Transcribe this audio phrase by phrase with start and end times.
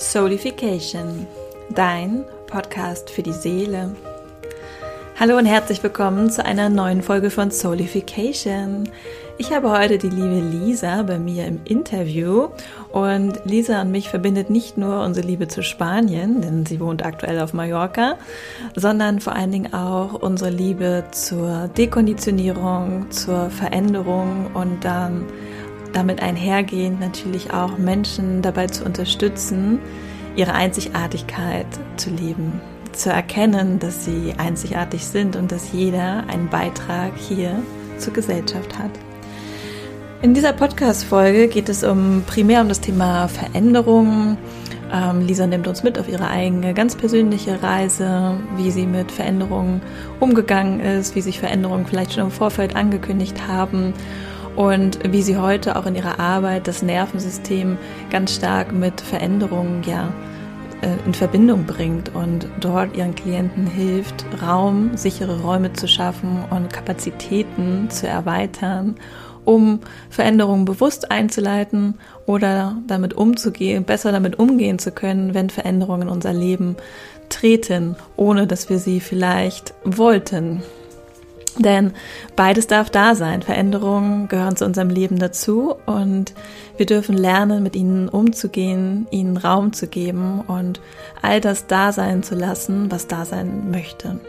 [0.00, 1.26] Soulification,
[1.74, 3.96] dein Podcast für die Seele.
[5.18, 8.88] Hallo und herzlich willkommen zu einer neuen Folge von Soulification.
[9.38, 12.46] Ich habe heute die liebe Lisa bei mir im Interview
[12.92, 17.40] und Lisa und mich verbindet nicht nur unsere Liebe zu Spanien, denn sie wohnt aktuell
[17.40, 18.18] auf Mallorca,
[18.76, 25.24] sondern vor allen Dingen auch unsere Liebe zur Dekonditionierung, zur Veränderung und dann
[25.98, 29.80] damit einhergehend natürlich auch Menschen dabei zu unterstützen,
[30.36, 32.60] ihre Einzigartigkeit zu leben,
[32.92, 37.60] zu erkennen, dass sie einzigartig sind und dass jeder einen Beitrag hier
[37.98, 38.92] zur Gesellschaft hat.
[40.22, 44.38] In dieser Podcast-Folge geht es um primär um das Thema Veränderung.
[44.92, 49.82] Ähm, Lisa nimmt uns mit auf ihre eigene ganz persönliche Reise, wie sie mit Veränderungen
[50.20, 53.94] umgegangen ist, wie sich Veränderungen vielleicht schon im Vorfeld angekündigt haben
[54.58, 57.78] und wie sie heute auch in ihrer Arbeit das Nervensystem
[58.10, 60.12] ganz stark mit Veränderungen ja
[60.82, 66.72] äh, in Verbindung bringt und dort ihren Klienten hilft, Raum, sichere Räume zu schaffen und
[66.72, 68.96] Kapazitäten zu erweitern,
[69.44, 69.78] um
[70.10, 71.94] Veränderungen bewusst einzuleiten
[72.26, 76.74] oder damit umzugehen, besser damit umgehen zu können, wenn Veränderungen in unser Leben
[77.28, 80.64] treten, ohne dass wir sie vielleicht wollten.
[81.56, 81.92] Denn
[82.36, 83.42] beides darf da sein.
[83.42, 86.34] Veränderungen gehören zu unserem Leben dazu und
[86.76, 90.80] wir dürfen lernen, mit ihnen umzugehen, ihnen Raum zu geben und
[91.22, 94.20] all das da sein zu lassen, was da sein möchte.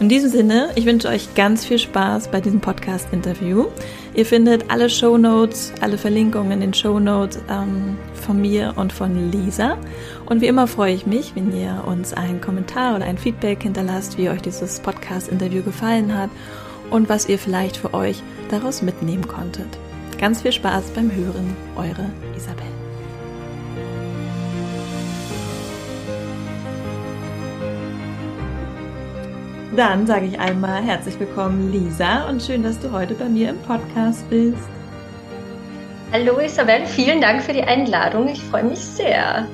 [0.00, 3.66] In diesem Sinne, ich wünsche euch ganz viel Spaß bei diesem Podcast-Interview.
[4.14, 7.96] Ihr findet alle Show Notes, alle Verlinkungen in den Show Notes ähm,
[8.28, 9.78] von mir und von Lisa.
[10.26, 14.18] Und wie immer freue ich mich, wenn ihr uns einen Kommentar oder ein Feedback hinterlasst,
[14.18, 16.28] wie euch dieses Podcast-Interview gefallen hat
[16.90, 19.66] und was ihr vielleicht für euch daraus mitnehmen konntet.
[20.18, 22.66] Ganz viel Spaß beim Hören, eure Isabel.
[29.74, 33.58] Dann sage ich einmal herzlich willkommen, Lisa, und schön, dass du heute bei mir im
[33.62, 34.77] Podcast bist.
[36.10, 38.28] Hallo Isabel, vielen Dank für die Einladung.
[38.28, 39.46] Ich freue mich sehr.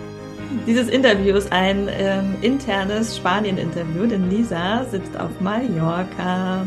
[0.69, 6.65] Dieses Interview ist ein ähm, internes Spanien-Interview, denn Lisa sitzt auf Mallorca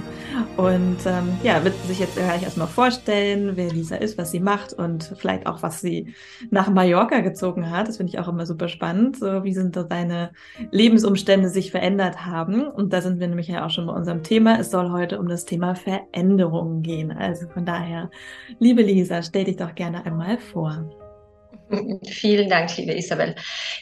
[0.57, 4.73] und ähm, ja, wird sich jetzt gleich erstmal vorstellen, wer Lisa ist, was sie macht
[4.73, 6.13] und vielleicht auch, was sie
[6.49, 7.87] nach Mallorca gezogen hat.
[7.87, 9.17] Das finde ich auch immer super spannend.
[9.17, 10.31] So, wie sind da deine
[10.71, 12.67] Lebensumstände sich verändert haben?
[12.67, 14.59] Und da sind wir nämlich ja auch schon bei unserem Thema.
[14.59, 17.11] Es soll heute um das Thema Veränderungen gehen.
[17.11, 18.09] Also von daher,
[18.59, 20.89] liebe Lisa, stell dich doch gerne einmal vor.
[22.07, 23.35] Vielen Dank, liebe Isabel.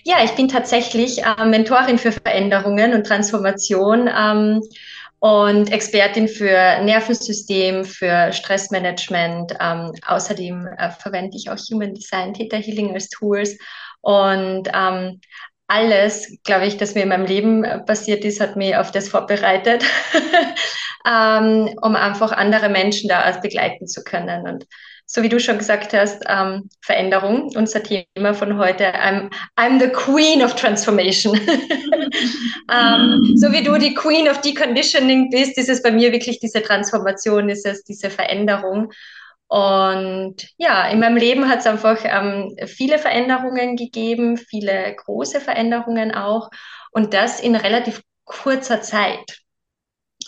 [0.04, 4.62] Ja, ich bin tatsächlich äh, Mentorin für Veränderungen und Transformation ähm,
[5.20, 9.54] und Expertin für Nervensystem, für Stressmanagement.
[9.60, 13.58] Ähm, außerdem äh, verwende ich auch Human Design, Theta Healing als Tools
[14.02, 15.20] und ähm,
[15.68, 19.84] alles, glaube ich, das mir in meinem Leben passiert ist, hat mich auf das vorbereitet,
[21.12, 24.48] ähm, um einfach andere Menschen da begleiten zu können.
[24.48, 24.68] Und
[25.08, 28.94] so wie du schon gesagt hast, ähm, Veränderung, unser Thema von heute.
[28.94, 31.40] I'm, I'm the Queen of Transformation.
[32.72, 36.62] ähm, so wie du die Queen of Deconditioning bist, ist es bei mir wirklich diese
[36.62, 38.92] Transformation, ist es diese Veränderung.
[39.48, 46.14] Und ja, in meinem Leben hat es einfach ähm, viele Veränderungen gegeben, viele große Veränderungen
[46.14, 46.50] auch.
[46.92, 49.40] Und das in relativ kurzer Zeit.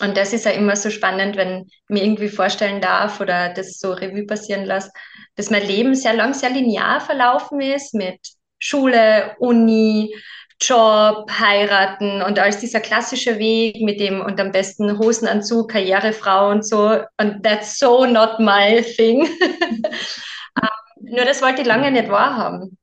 [0.00, 3.80] Und das ist ja immer so spannend, wenn ich mir irgendwie vorstellen darf oder das
[3.80, 4.92] so Revue passieren lasse,
[5.34, 8.20] dass mein Leben sehr lang, sehr linear verlaufen ist mit
[8.60, 10.14] Schule, Uni,
[10.60, 16.66] Job, heiraten und als dieser klassische Weg mit dem und am besten Hosenanzug, Karrierefrau und
[16.66, 17.00] so.
[17.16, 19.22] Und that's so not my thing.
[19.22, 20.68] um,
[21.00, 22.76] nur das wollte ich lange nicht wahrhaben.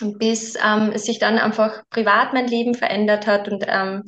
[0.00, 4.04] Bis ähm, sich dann einfach privat mein Leben verändert hat und ähm,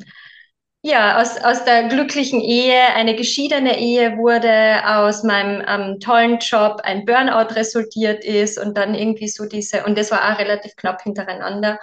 [0.86, 6.82] ja, aus, aus der glücklichen Ehe eine geschiedene Ehe wurde, aus meinem ähm, tollen Job
[6.84, 11.00] ein Burnout resultiert ist und dann irgendwie so diese, und das war auch relativ knapp
[11.00, 11.78] hintereinander,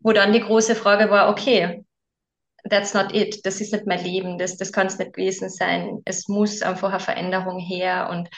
[0.00, 1.84] wo dann die große Frage war, okay,
[2.68, 6.00] that's not it, das ist nicht mein Leben, das, das kann es nicht gewesen sein,
[6.04, 8.28] es muss einfach eine Veränderung her und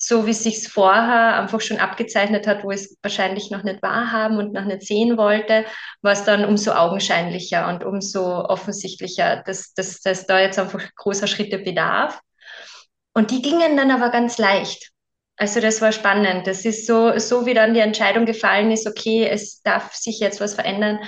[0.00, 4.38] so wie es sich vorher einfach schon abgezeichnet hat, wo es wahrscheinlich noch nicht wahrhaben
[4.38, 5.64] und noch nicht sehen wollte,
[6.02, 11.26] war es dann umso augenscheinlicher und umso offensichtlicher, dass, dass, dass da jetzt einfach großer
[11.26, 12.20] Schritte bedarf.
[13.12, 14.92] Und die gingen dann aber ganz leicht.
[15.38, 16.46] Also das war spannend.
[16.46, 20.40] Das ist so, so wie dann die Entscheidung gefallen ist, okay, es darf sich jetzt
[20.40, 20.98] was verändern,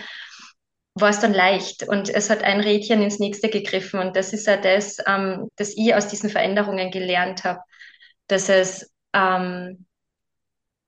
[0.94, 1.82] war es dann leicht.
[1.88, 4.00] Und es hat ein Rädchen ins nächste gegriffen.
[4.00, 7.60] Und das ist ja das, ähm, das ich aus diesen Veränderungen gelernt habe
[8.30, 9.86] dass es ähm,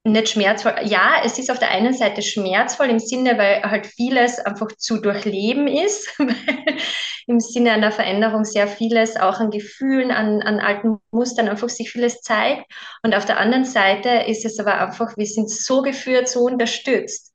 [0.04, 0.74] nicht schmerzvoll.
[0.84, 5.00] Ja, es ist auf der einen Seite schmerzvoll im Sinne, weil halt vieles einfach zu
[5.00, 6.08] durchleben ist.
[7.26, 11.90] Im Sinne einer Veränderung sehr vieles auch an Gefühlen, an, an alten Mustern einfach sich
[11.90, 12.64] vieles zeigt.
[13.02, 17.32] Und auf der anderen Seite ist es aber einfach, wir sind so geführt, so unterstützt,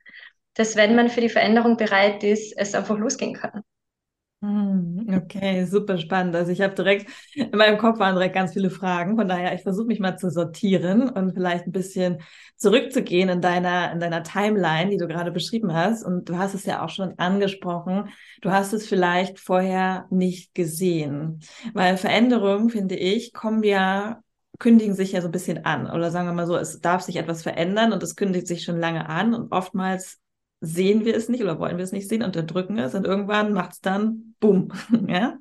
[0.55, 3.63] dass wenn man für die Veränderung bereit ist, es einfach losgehen kann.
[4.41, 6.35] Hm, okay, super spannend.
[6.35, 9.17] Also ich habe direkt, in meinem Kopf waren direkt ganz viele Fragen.
[9.17, 12.21] Von daher, ich versuche mich mal zu sortieren und vielleicht ein bisschen
[12.57, 16.03] zurückzugehen in deiner, in deiner Timeline, die du gerade beschrieben hast.
[16.03, 18.09] Und du hast es ja auch schon angesprochen.
[18.41, 21.39] Du hast es vielleicht vorher nicht gesehen.
[21.73, 24.21] Weil Veränderungen, finde ich, kommen ja
[24.59, 25.89] kündigen sich ja so ein bisschen an.
[25.89, 28.79] Oder sagen wir mal so, es darf sich etwas verändern und es kündigt sich schon
[28.79, 29.33] lange an.
[29.33, 30.19] Und oftmals
[30.61, 33.73] sehen wir es nicht oder wollen wir es nicht sehen, unterdrücken es und irgendwann macht
[33.73, 34.71] es dann Bumm,
[35.07, 35.37] ja.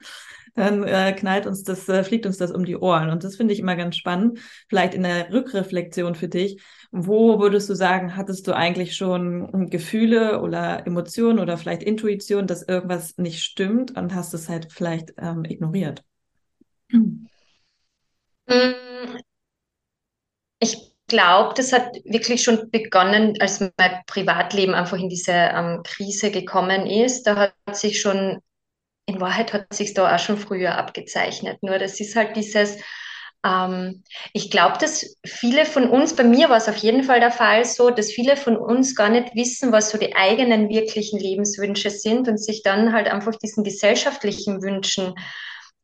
[0.55, 3.11] Dann äh, knallt uns das, äh, fliegt uns das um die Ohren.
[3.11, 4.39] Und das finde ich immer ganz spannend.
[4.69, 6.63] Vielleicht in der Rückreflexion für dich.
[6.91, 12.63] Wo würdest du sagen, hattest du eigentlich schon Gefühle oder Emotionen oder vielleicht Intuition, dass
[12.63, 16.05] irgendwas nicht stimmt und hast es halt vielleicht ähm, ignoriert?
[20.59, 26.31] Ich glaube, das hat wirklich schon begonnen, als mein Privatleben einfach in diese ähm, Krise
[26.31, 27.25] gekommen ist.
[27.25, 28.41] Da hat sich schon,
[29.07, 31.63] in Wahrheit hat sich da auch schon früher abgezeichnet.
[31.63, 32.79] Nur das ist halt dieses,
[33.47, 34.03] ähm,
[34.33, 37.65] ich glaube, dass viele von uns, bei mir war es auf jeden Fall der Fall
[37.65, 42.29] so, dass viele von uns gar nicht wissen, was so die eigenen wirklichen Lebenswünsche sind
[42.29, 45.15] und sich dann halt einfach diesen gesellschaftlichen Wünschen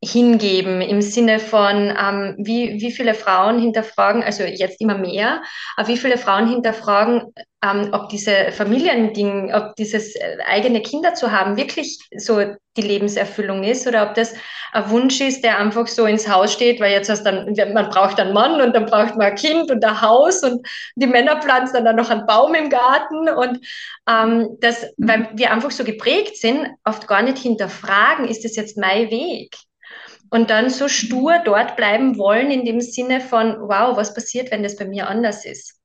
[0.04, 5.42] hingeben im Sinne von, ähm, wie, wie viele Frauen hinterfragen, also jetzt immer mehr,
[5.76, 7.32] aber wie viele Frauen hinterfragen,
[7.64, 12.40] ähm, ob diese Familiending, ob dieses äh, eigene Kinder zu haben wirklich so
[12.76, 14.34] die Lebenserfüllung ist oder ob das
[14.72, 18.18] ein Wunsch ist, der einfach so ins Haus steht, weil jetzt hast dann, man braucht
[18.18, 20.66] einen Mann und dann braucht man ein Kind und ein Haus und
[20.96, 23.60] die Männer pflanzen dann noch einen Baum im Garten und
[24.08, 28.76] ähm, das, weil wir einfach so geprägt sind, oft gar nicht hinterfragen, ist das jetzt
[28.76, 29.54] mein Weg?
[30.32, 34.62] Und dann so stur dort bleiben wollen in dem Sinne von, wow, was passiert, wenn
[34.62, 35.78] das bei mir anders ist?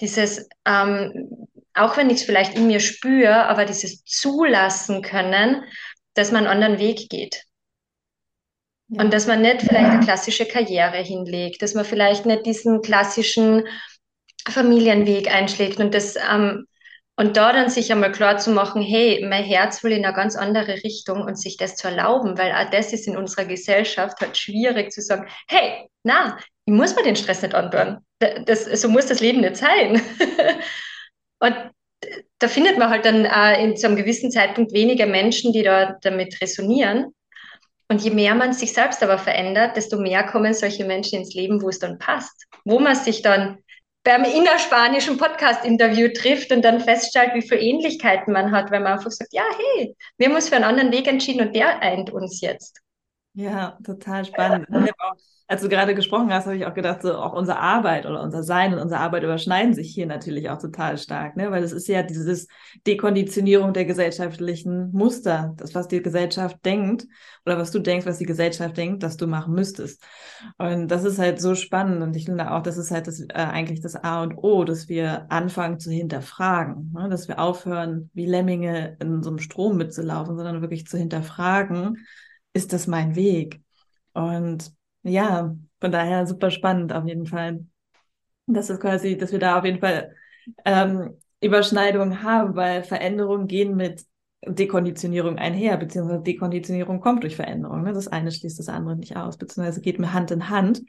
[0.00, 5.62] Dieses, ähm, auch wenn ich es vielleicht in mir spüre, aber dieses zulassen können,
[6.14, 7.44] dass man einen anderen Weg geht.
[8.88, 9.04] Ja.
[9.04, 13.62] Und dass man nicht vielleicht eine klassische Karriere hinlegt, dass man vielleicht nicht diesen klassischen
[14.48, 16.66] Familienweg einschlägt und das ähm,
[17.16, 20.34] und da dann sich einmal klar zu machen, hey, mein Herz will in eine ganz
[20.34, 24.36] andere Richtung und sich das zu erlauben, weil auch das ist in unserer Gesellschaft halt
[24.36, 27.98] schwierig zu sagen, hey, na, ich muss mir den Stress nicht antun.
[28.18, 30.00] Das, so muss das Leben nicht sein.
[31.40, 31.54] und
[32.38, 35.96] da findet man halt dann äh, in so einem gewissen Zeitpunkt weniger Menschen, die da
[36.02, 37.14] damit resonieren.
[37.88, 41.60] Und je mehr man sich selbst aber verändert, desto mehr kommen solche Menschen ins Leben,
[41.60, 43.58] wo es dann passt, wo man sich dann
[44.04, 49.10] beim innerspanischen Podcast-Interview trifft und dann feststellt, wie viele Ähnlichkeiten man hat, wenn man einfach
[49.10, 49.44] sagt, ja,
[49.76, 52.80] hey, wir haben uns für einen anderen Weg entschieden und der eint uns jetzt.
[53.34, 54.68] Ja, total spannend.
[54.98, 55.14] Auch,
[55.48, 58.42] als du gerade gesprochen hast, habe ich auch gedacht, so auch unsere Arbeit oder unser
[58.42, 61.50] Sein und unsere Arbeit überschneiden sich hier natürlich auch total stark, ne?
[61.50, 62.46] Weil es ist ja dieses
[62.86, 67.06] Dekonditionierung der gesellschaftlichen Muster, das, was die Gesellschaft denkt
[67.46, 70.02] oder was du denkst, was die Gesellschaft denkt, dass du machen müsstest.
[70.58, 73.26] Und das ist halt so spannend und ich finde auch, das ist halt das, äh,
[73.32, 77.08] eigentlich das A und O, dass wir anfangen zu hinterfragen, ne?
[77.08, 81.98] dass wir aufhören, wie Lemminge in so einem Strom mitzulaufen, sondern wirklich zu hinterfragen,
[82.52, 83.60] ist das mein Weg?
[84.12, 87.66] Und ja, von daher super spannend auf jeden Fall.
[88.46, 90.14] Das ist quasi, dass wir da auf jeden Fall
[90.64, 94.04] ähm, Überschneidungen haben, weil Veränderungen gehen mit
[94.44, 97.82] Dekonditionierung einher, beziehungsweise Dekonditionierung kommt durch Veränderung.
[97.82, 97.92] Ne?
[97.92, 100.82] Das eine schließt das andere nicht aus, beziehungsweise geht mit Hand in Hand.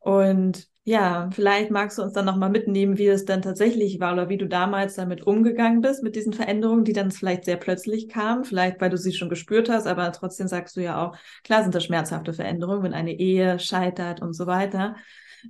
[0.00, 4.28] Und ja, vielleicht magst du uns dann nochmal mitnehmen, wie es dann tatsächlich war oder
[4.30, 8.44] wie du damals damit umgegangen bist mit diesen Veränderungen, die dann vielleicht sehr plötzlich kamen,
[8.44, 11.74] vielleicht weil du sie schon gespürt hast, aber trotzdem sagst du ja auch, klar sind
[11.74, 14.96] das schmerzhafte Veränderungen, wenn eine Ehe scheitert und so weiter.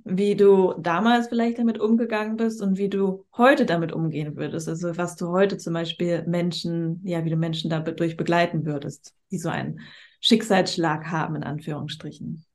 [0.03, 4.69] Wie du damals vielleicht damit umgegangen bist und wie du heute damit umgehen würdest.
[4.69, 9.37] Also was du heute zum Beispiel Menschen, ja, wie du Menschen dadurch begleiten würdest, die
[9.37, 9.79] so einen
[10.21, 12.45] Schicksalsschlag haben, in Anführungsstrichen.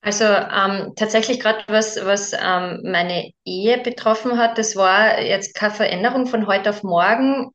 [0.00, 5.74] Also ähm, tatsächlich gerade was, was ähm, meine Ehe betroffen hat, das war jetzt keine
[5.74, 7.50] Veränderung von heute auf morgen.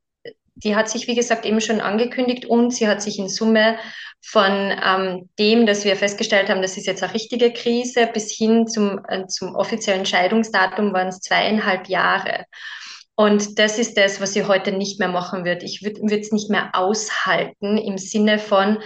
[0.56, 3.76] Die hat sich, wie gesagt, eben schon angekündigt und sie hat sich in Summe
[4.22, 8.66] von ähm, dem, dass wir festgestellt haben, das ist jetzt eine richtige Krise, bis hin
[8.66, 12.44] zum, äh, zum offiziellen Scheidungsdatum waren es zweieinhalb Jahre.
[13.16, 15.64] Und das ist das, was ich heute nicht mehr machen würde.
[15.64, 18.78] Ich würde es nicht mehr aushalten im Sinne von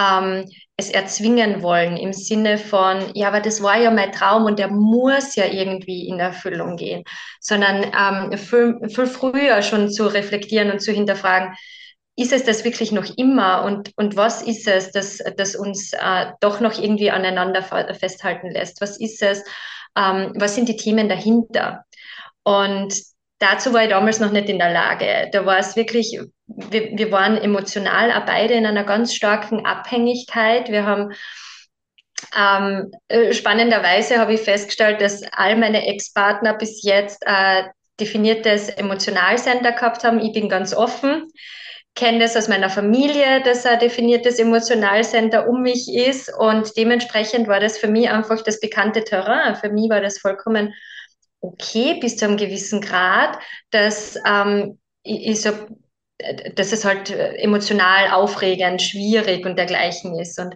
[0.00, 4.58] ähm, es erzwingen wollen, im Sinne von, ja, aber das war ja mein Traum und
[4.58, 7.04] der muss ja irgendwie in Erfüllung gehen,
[7.40, 11.54] sondern ähm, viel, viel früher schon zu reflektieren und zu hinterfragen,
[12.16, 16.32] ist es das wirklich noch immer und, und was ist es, das, das uns äh,
[16.40, 18.80] doch noch irgendwie aneinander festhalten lässt?
[18.80, 19.42] Was ist es?
[19.96, 21.84] Ähm, was sind die Themen dahinter?
[22.42, 22.94] Und
[23.40, 25.28] dazu war ich damals noch nicht in der Lage.
[25.32, 26.16] Da war es wirklich,
[26.46, 30.68] wir, wir waren emotional auch beide in einer ganz starken Abhängigkeit.
[30.68, 31.12] Wir haben
[32.36, 37.64] ähm, äh, spannenderweise habe ich festgestellt, dass all meine Ex-Partner bis jetzt äh,
[37.98, 40.20] definiertes Emotionalcenter gehabt haben.
[40.20, 41.26] Ich bin ganz offen,
[41.94, 47.60] kenne das aus meiner Familie, dass ein definiertes Emotionalcenter um mich ist und dementsprechend war
[47.60, 49.56] das für mich einfach das bekannte Terrain.
[49.56, 50.74] Für mich war das vollkommen
[51.40, 53.38] okay bis zu einem gewissen Grad,
[53.70, 55.52] dass, ähm, ich, so,
[56.54, 60.38] dass es halt emotional aufregend, schwierig und dergleichen ist.
[60.38, 60.54] Und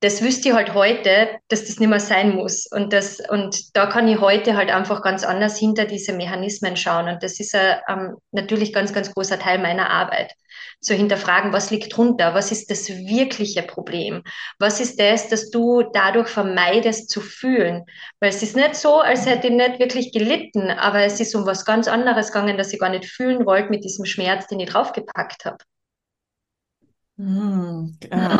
[0.00, 2.66] das wüsste ich halt heute, dass das nicht mehr sein muss.
[2.70, 7.08] Und, das, und da kann ich heute halt einfach ganz anders hinter diese Mechanismen schauen.
[7.08, 10.32] Und das ist ein, ähm, natürlich ganz, ganz großer Teil meiner Arbeit.
[10.80, 12.32] Zu hinterfragen, was liegt drunter?
[12.34, 14.22] Was ist das wirkliche Problem?
[14.60, 17.84] Was ist das, dass du dadurch vermeidest zu fühlen?
[18.20, 21.44] Weil es ist nicht so, als hätte ich nicht wirklich gelitten, aber es ist um
[21.44, 24.70] was ganz anderes gegangen, dass ich gar nicht fühlen wollte mit diesem Schmerz, den ich
[24.70, 25.58] draufgepackt habe.
[27.16, 28.38] Hm, äh,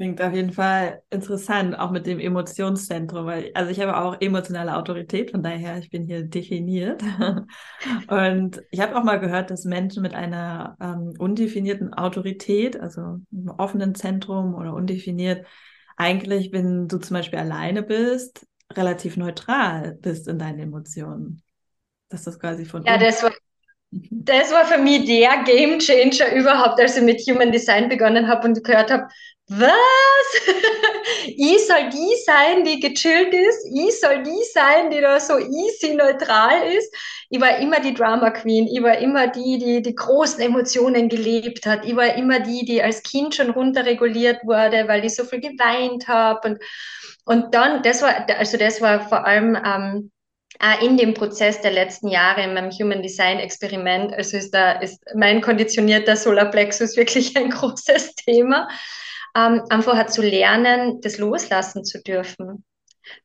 [0.00, 4.74] Klingt auf jeden Fall interessant, auch mit dem Emotionszentrum, weil, also ich habe auch emotionale
[4.74, 7.02] Autorität, von daher, ich bin hier definiert.
[8.08, 13.50] Und ich habe auch mal gehört, dass Menschen mit einer ähm, undefinierten Autorität, also einem
[13.58, 15.46] offenen Zentrum oder undefiniert,
[15.98, 21.42] eigentlich, wenn du zum Beispiel alleine bist, relativ neutral bist in deinen Emotionen.
[22.08, 22.84] Dass das quasi von.
[22.84, 23.32] Ja, das war,
[23.92, 28.46] das war für mich der Game Changer überhaupt, als ich mit Human Design begonnen habe
[28.46, 29.08] und gehört habe,
[29.48, 29.72] was?
[31.26, 33.66] ich soll die sein, die gechillt ist.
[33.74, 36.94] Ich soll die sein, die da so easy neutral ist.
[37.30, 38.68] Ich war immer die Drama Queen.
[38.68, 41.84] Ich war immer die, die die großen Emotionen gelebt hat.
[41.84, 46.06] Ich war immer die, die als Kind schon runterreguliert wurde, weil ich so viel geweint
[46.06, 46.48] habe.
[46.48, 46.62] Und,
[47.24, 50.12] und dann, das war, also das war vor allem, ähm,
[50.82, 55.02] in dem Prozess der letzten Jahre in meinem Human Design Experiment, also ist da ist
[55.14, 58.68] mein konditionierter Solarplexus wirklich ein großes Thema
[59.36, 62.64] ähm, einfach zu lernen, das loslassen zu dürfen.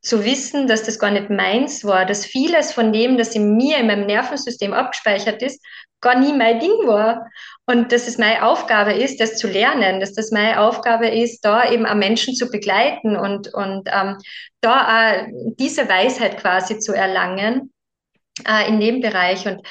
[0.02, 3.78] Zu wissen, dass das gar nicht meins war, dass vieles von dem, das in mir,
[3.78, 5.64] in meinem Nervensystem abgespeichert ist,
[6.02, 7.28] gar nie mein Ding war.
[7.66, 11.70] Und dass es meine Aufgabe ist, das zu lernen, dass das meine Aufgabe ist, da
[11.70, 14.18] eben auch Menschen zu begleiten und, und ähm,
[14.62, 15.28] da auch
[15.58, 17.74] diese Weisheit quasi zu erlangen
[18.48, 19.48] äh, in dem Bereich.
[19.48, 19.68] Und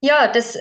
[0.00, 0.58] ja, das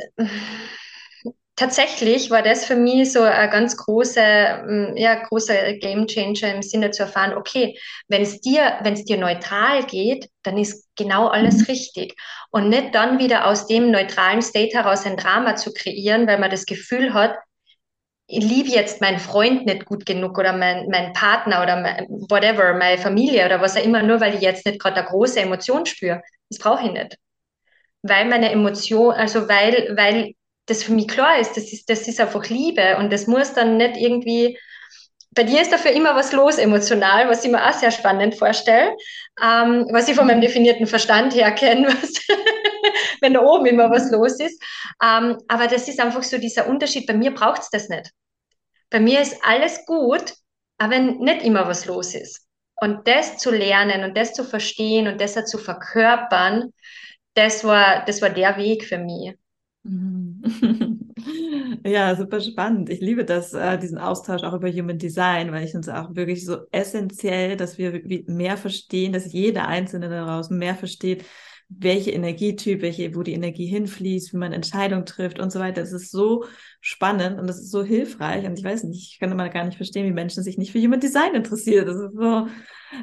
[1.60, 6.62] tatsächlich war das für mich so ein ganz großer, mm, ja, großer Game Changer im
[6.62, 11.28] Sinne zu erfahren, okay, wenn es dir, wenn es dir neutral geht, dann ist genau
[11.28, 11.66] alles mhm.
[11.66, 12.16] richtig.
[12.52, 16.50] Und nicht dann wieder aus dem neutralen State heraus ein Drama zu kreieren, weil man
[16.50, 17.36] das Gefühl hat,
[18.28, 22.74] ich liebe jetzt meinen Freund nicht gut genug oder mein, mein Partner oder mein, whatever,
[22.74, 25.86] meine Familie oder was auch immer, nur weil ich jetzt nicht gerade eine große Emotion
[25.86, 26.22] spüre.
[26.50, 27.18] Das brauche ich nicht.
[28.02, 30.36] Weil meine Emotion, also weil, weil
[30.70, 33.78] das für mich klar ist, das ist, das ist einfach Liebe und das muss dann
[33.78, 34.58] nicht irgendwie,
[35.32, 38.96] bei dir ist dafür immer was los emotional, was ich mir auch sehr spannend vorstelle,
[39.42, 41.88] ähm, was ich von meinem definierten Verstand her kenne,
[43.22, 44.62] wenn da oben immer was los ist.
[45.04, 47.08] Ähm, aber das ist einfach so dieser Unterschied.
[47.08, 48.12] Bei mir braucht es das nicht.
[48.90, 50.34] Bei mir ist alles gut,
[50.78, 52.46] aber wenn nicht immer was los ist.
[52.82, 56.74] Und das zu lernen und das zu verstehen und das zu verkörpern,
[57.34, 59.36] das war, das war der Weg für mich.
[61.86, 62.90] Ja, super spannend.
[62.90, 66.46] Ich liebe das, äh, diesen Austausch auch über Human Design, weil ich es auch wirklich
[66.46, 71.26] so essentiell, dass wir mehr verstehen, dass jeder Einzelne daraus mehr versteht,
[71.70, 75.82] welche Energietyp, welche, wo die Energie hinfließt, wie man Entscheidungen trifft und so weiter.
[75.82, 76.46] Es ist so
[76.82, 78.46] spannend und es ist so hilfreich.
[78.46, 80.82] Und ich weiß nicht, ich kann immer gar nicht verstehen, wie Menschen sich nicht für
[80.82, 81.86] Human Design interessieren.
[81.86, 82.48] Das ist so,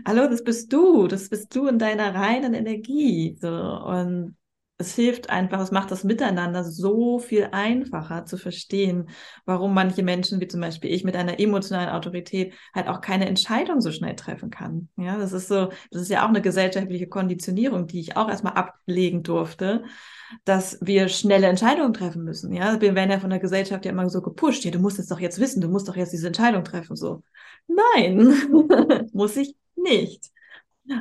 [0.06, 3.37] hallo, das bist du, das bist du in deiner reinen Energie.
[3.40, 4.37] So, und
[4.78, 9.09] es hilft einfach, es macht das Miteinander so viel einfacher zu verstehen,
[9.47, 13.80] warum manche Menschen, wie zum Beispiel ich, mit einer emotionalen Autorität halt auch keine Entscheidung
[13.80, 14.88] so schnell treffen kann.
[14.97, 18.52] Ja, das ist so, das ist ja auch eine gesellschaftliche Konditionierung, die ich auch erstmal
[18.52, 19.85] ablegen durfte,
[20.45, 22.52] dass wir schnelle Entscheidungen treffen müssen.
[22.52, 24.64] Ja, wir werden ja von der Gesellschaft ja immer so gepusht.
[24.64, 26.97] Ja, du musst es doch jetzt wissen, du musst doch jetzt diese Entscheidung treffen.
[26.97, 27.23] So,
[27.66, 30.30] nein, muss ich nicht.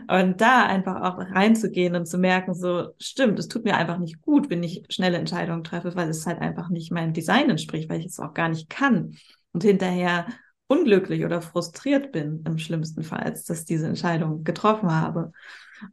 [0.07, 4.21] Und da einfach auch reinzugehen und zu merken, so stimmt, es tut mir einfach nicht
[4.21, 7.99] gut, wenn ich schnelle Entscheidungen treffe, weil es halt einfach nicht meinem Design entspricht, weil
[7.99, 9.15] ich es auch gar nicht kann.
[9.53, 10.27] Und hinterher
[10.67, 15.31] unglücklich oder frustriert bin, im schlimmsten Fall, dass ich diese Entscheidung getroffen habe.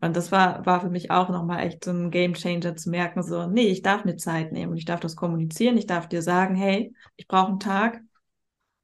[0.00, 3.22] Und das war, war für mich auch nochmal echt so ein Game Changer zu merken,
[3.22, 6.22] so, nee, ich darf mir Zeit nehmen und ich darf das kommunizieren, ich darf dir
[6.22, 8.00] sagen, hey, ich brauche einen Tag,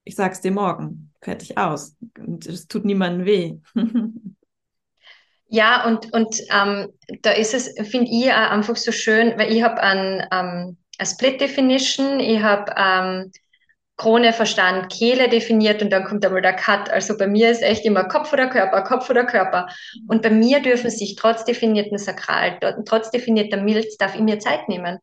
[0.05, 1.97] ich sag's dir morgen, fertig aus.
[2.19, 3.59] Und es tut niemandem weh.
[5.49, 9.63] Ja, und, und ähm, da ist es, finde ich, auch einfach so schön, weil ich
[9.63, 13.33] habe ein, ähm, eine Split Definition, ich habe ähm,
[13.97, 16.89] Krone, Verstand, Kehle definiert und dann kommt einmal der Cut.
[16.91, 19.69] Also bei mir ist echt immer Kopf oder Körper, Kopf oder Körper.
[20.07, 24.69] Und bei mir dürfen sich trotz definierten Sakral, trotz definierter Milz, darf ich mir Zeit
[24.69, 24.99] nehmen.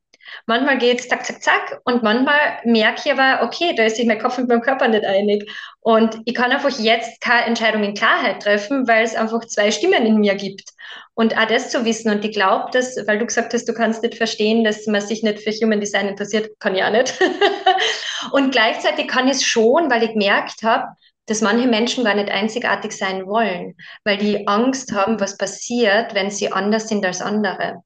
[0.45, 4.05] Manchmal geht es zack, zack, zack und manchmal merke ich aber, okay, da ist sich
[4.05, 5.49] mein Kopf mit meinem Körper nicht einig.
[5.81, 10.05] Und ich kann einfach jetzt keine Entscheidung in Klarheit treffen, weil es einfach zwei Stimmen
[10.05, 10.71] in mir gibt.
[11.13, 12.11] Und auch das zu wissen.
[12.11, 15.23] Und ich glaube, dass, weil du gesagt hast, du kannst nicht verstehen, dass man sich
[15.23, 17.13] nicht für Human Design interessiert, kann ich auch nicht.
[18.31, 20.87] und gleichzeitig kann ich es schon, weil ich gemerkt habe,
[21.27, 26.29] dass manche Menschen gar nicht einzigartig sein wollen, weil die Angst haben, was passiert, wenn
[26.29, 27.81] sie anders sind als andere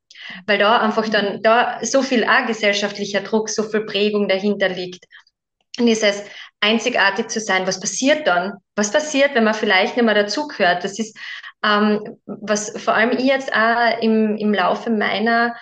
[0.46, 5.06] weil da einfach dann da so viel auch gesellschaftlicher Druck, so viel Prägung dahinter liegt.
[5.78, 6.24] Und dieses
[6.60, 8.54] einzigartig zu sein, was passiert dann?
[8.76, 10.84] Was passiert, wenn man vielleicht nicht mehr dazugehört?
[10.84, 11.18] Das ist,
[11.64, 15.56] ähm, was vor allem ich jetzt auch im, im Laufe meiner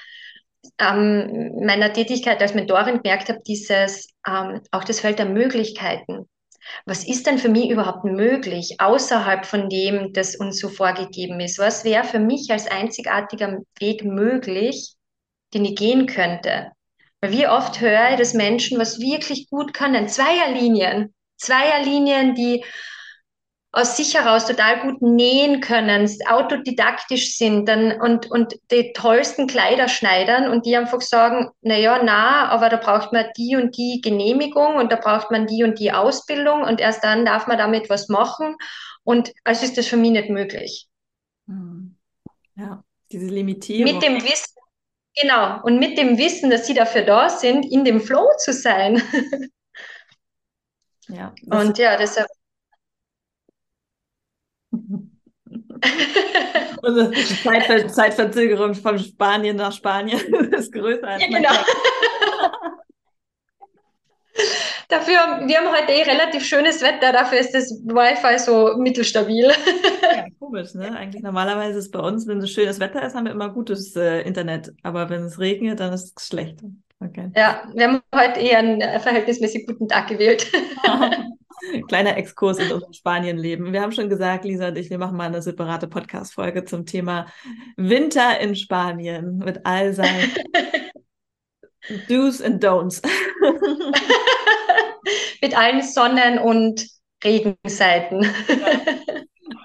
[0.80, 6.28] ähm, meiner Tätigkeit als Mentorin gemerkt habe, dieses ähm, auch das Feld der Möglichkeiten
[6.86, 11.60] was ist denn für mich überhaupt möglich außerhalb von dem, das uns so vorgegeben ist?
[11.60, 14.96] Was wäre für mich als einzigartiger Weg möglich,
[15.54, 16.72] den ich gehen könnte?
[17.22, 22.64] Weil wie oft höre ich, dass Menschen was wirklich gut können, Zweierlinien, Zweierlinien, die
[23.78, 29.88] aus sich heraus total gut nähen können, autodidaktisch sind dann, und, und die tollsten Kleider
[29.88, 34.02] schneidern und die einfach sagen, na ja, na, aber da braucht man die und die
[34.02, 37.88] Genehmigung und da braucht man die und die Ausbildung und erst dann darf man damit
[37.88, 38.56] was machen
[39.04, 40.88] und also ist das für mich nicht möglich.
[41.48, 41.96] Hm.
[42.56, 43.94] Ja, diese Limitierung.
[43.94, 44.56] Mit dem Wissen,
[45.16, 49.04] genau, und mit dem Wissen, dass sie dafür da sind, in dem Flow zu sein.
[51.10, 51.34] Ja.
[51.46, 52.28] Und ja, deshalb
[56.82, 60.20] Und die Zeitver Zeitverzögerung von Spanien nach Spanien
[60.54, 61.50] ist größer als ja, genau.
[64.90, 69.52] Dafür, wir haben heute eh relativ schönes Wetter, dafür ist das Wi-Fi so mittelstabil.
[70.02, 70.96] Ja, komisch, ne?
[70.96, 74.22] Eigentlich normalerweise ist bei uns, wenn so schönes Wetter ist, haben wir immer gutes äh,
[74.22, 74.72] Internet.
[74.84, 76.60] Aber wenn es regnet, dann ist es schlecht.
[77.04, 77.32] Okay.
[77.36, 80.50] Ja, wir haben heute eher einen verhältnismäßig guten Tag gewählt.
[81.88, 83.74] Kleiner Exkurs in unserem Spanienleben.
[83.74, 87.28] Wir haben schon gesagt, Lisa und ich, wir machen mal eine separate Podcast-Folge zum Thema
[87.76, 90.32] Winter in Spanien mit all seinen
[92.10, 93.02] Do's and Don'ts.
[95.42, 96.88] mit allen Sonnen- und
[97.24, 98.24] Regenseiten.
[98.48, 98.82] Ja.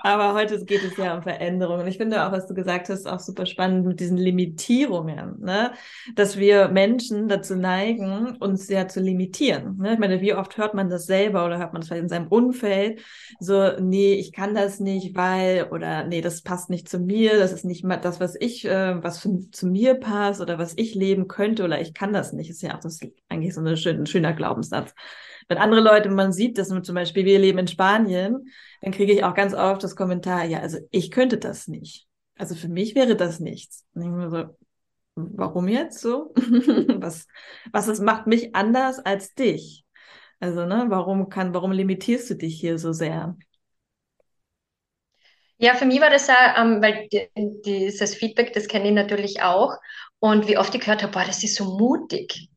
[0.03, 1.87] Aber heute geht es ja um Veränderungen.
[1.87, 5.73] Ich finde auch, was du gesagt hast, auch super spannend mit diesen Limitierungen, ne?
[6.15, 9.79] dass wir Menschen dazu neigen, uns ja zu limitieren.
[9.79, 9.95] Ne?
[9.95, 12.29] Ich meine, wie oft hört man das selber oder hört man das vielleicht in seinem
[12.29, 13.01] Umfeld?
[13.41, 17.53] So, nee, ich kann das nicht, weil, oder nee, das passt nicht zu mir, das
[17.53, 20.95] ist nicht mal das, was ich, äh, was für, zu mir passt oder was ich
[20.95, 22.51] leben könnte oder ich kann das nicht.
[22.51, 24.95] Ist ja auch das eigentlich so eine schön, ein schöner Glaubenssatz.
[25.49, 28.49] Wenn andere Leute, man sieht, dass zum Beispiel wir leben in Spanien,
[28.81, 32.07] dann kriege ich auch ganz oft das Kommentar, ja, also ich könnte das nicht.
[32.37, 33.85] Also für mich wäre das nichts.
[33.95, 34.57] Und ich mir so,
[35.15, 36.33] warum jetzt so?
[36.37, 37.27] was,
[37.73, 39.85] was es macht mich anders als dich?
[40.41, 43.37] Also, ne, warum kann, warum limitierst du dich hier so sehr?
[45.59, 47.29] Ja, für mich war das auch, ähm, weil die,
[47.65, 49.77] dieses Feedback, das kenne ich natürlich auch.
[50.19, 52.49] Und wie oft ich gehört habe, boah, das ist so mutig.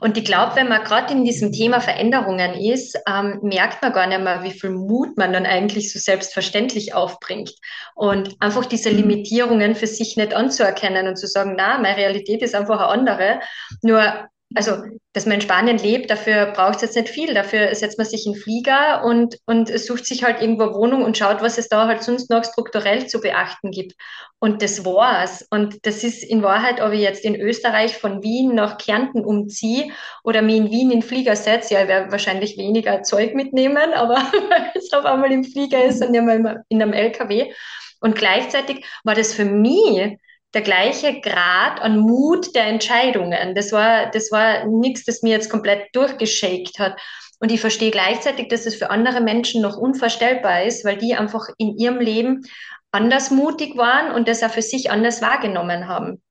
[0.00, 4.06] Und ich glaube, wenn man gerade in diesem Thema Veränderungen ist, ähm, merkt man gar
[4.06, 7.54] nicht mehr, wie viel Mut man dann eigentlich so selbstverständlich aufbringt.
[7.94, 12.54] Und einfach diese Limitierungen für sich nicht anzuerkennen und zu sagen, na, meine Realität ist
[12.54, 13.40] einfach eine andere.
[13.82, 17.34] Nur also, dass man in Spanien lebt, dafür braucht es jetzt nicht viel.
[17.34, 21.42] Dafür setzt man sich in Flieger und, und sucht sich halt irgendwo Wohnung und schaut,
[21.42, 23.94] was es da halt sonst noch strukturell zu beachten gibt.
[24.38, 25.46] Und das war's.
[25.50, 29.90] Und das ist in Wahrheit, ob ich jetzt in Österreich von Wien nach Kärnten umziehe
[30.22, 34.14] oder mir in Wien in Flieger setze, ja, ich werde wahrscheinlich weniger Zeug mitnehmen, aber
[34.50, 37.52] weil es auf einmal im Flieger ist und nicht mehr in einem LKW.
[38.00, 40.18] Und gleichzeitig war das für mich
[40.54, 43.54] der gleiche Grad an Mut der Entscheidungen.
[43.54, 47.00] Das war, das war nichts, das mir jetzt komplett durchgeschakt hat.
[47.40, 51.48] Und ich verstehe gleichzeitig, dass es für andere Menschen noch unvorstellbar ist, weil die einfach
[51.58, 52.46] in ihrem Leben
[52.92, 56.22] anders mutig waren und das auch für sich anders wahrgenommen haben.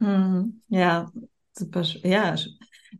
[0.00, 1.10] Hm, ja,
[1.52, 1.82] super.
[1.82, 2.36] Ja,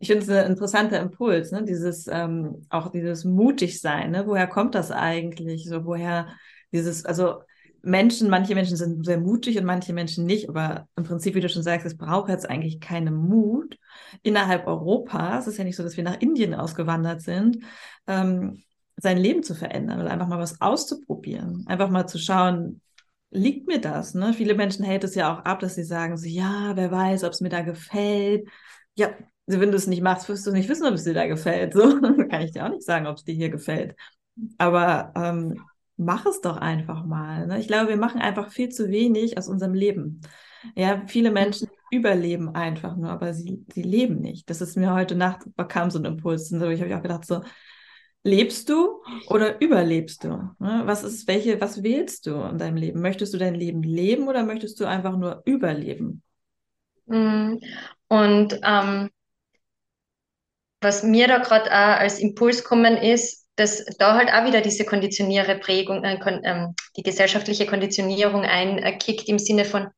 [0.00, 1.64] ich finde es ein interessanter Impuls, ne?
[1.64, 4.26] Dieses, ähm, auch dieses mutig sein, ne?
[4.26, 5.68] Woher kommt das eigentlich?
[5.68, 6.28] So, woher
[6.72, 7.42] dieses, also
[7.82, 11.48] Menschen, manche Menschen sind sehr mutig und manche Menschen nicht, aber im Prinzip, wie du
[11.48, 13.78] schon sagst, es braucht jetzt eigentlich keinen Mut.
[14.22, 17.58] Innerhalb Europas, es ist ja nicht so, dass wir nach Indien ausgewandert sind,
[18.06, 18.62] ähm,
[18.96, 21.64] sein Leben zu verändern oder einfach mal was auszuprobieren.
[21.66, 22.80] Einfach mal zu schauen,
[23.30, 24.14] liegt mir das?
[24.14, 24.34] Ne?
[24.34, 27.32] Viele Menschen hält es ja auch ab, dass sie sagen, so, ja, wer weiß, ob
[27.32, 28.48] es mir da gefällt.
[28.96, 29.10] Ja,
[29.46, 31.74] wenn du es nicht machst, wirst du nicht wissen, ob es dir da gefällt.
[31.74, 33.94] So kann ich dir auch nicht sagen, ob es dir hier gefällt.
[34.58, 35.62] Aber ähm,
[35.98, 37.46] mach es doch einfach mal.
[37.46, 37.60] Ne?
[37.60, 40.22] Ich glaube, wir machen einfach viel zu wenig aus unserem Leben.
[40.74, 44.48] Ja, viele Menschen überleben einfach nur, aber sie, sie leben nicht.
[44.48, 46.50] Das ist mir heute Nacht, kam so ein Impuls.
[46.52, 47.42] Und ich habe auch gedacht, so,
[48.22, 50.28] lebst du oder überlebst du?
[50.58, 50.82] Ne?
[50.84, 53.00] Was ist, welche, was wählst du in deinem Leben?
[53.00, 56.22] Möchtest du dein Leben leben oder möchtest du einfach nur überleben?
[57.06, 57.60] Mhm.
[58.08, 59.10] Und ähm,
[60.80, 65.56] was mir da gerade als Impuls kommen ist, dass da halt auch wieder diese konditionäre
[65.58, 69.88] Prägung, äh, kon, ähm, die gesellschaftliche Konditionierung einkickt im Sinne von,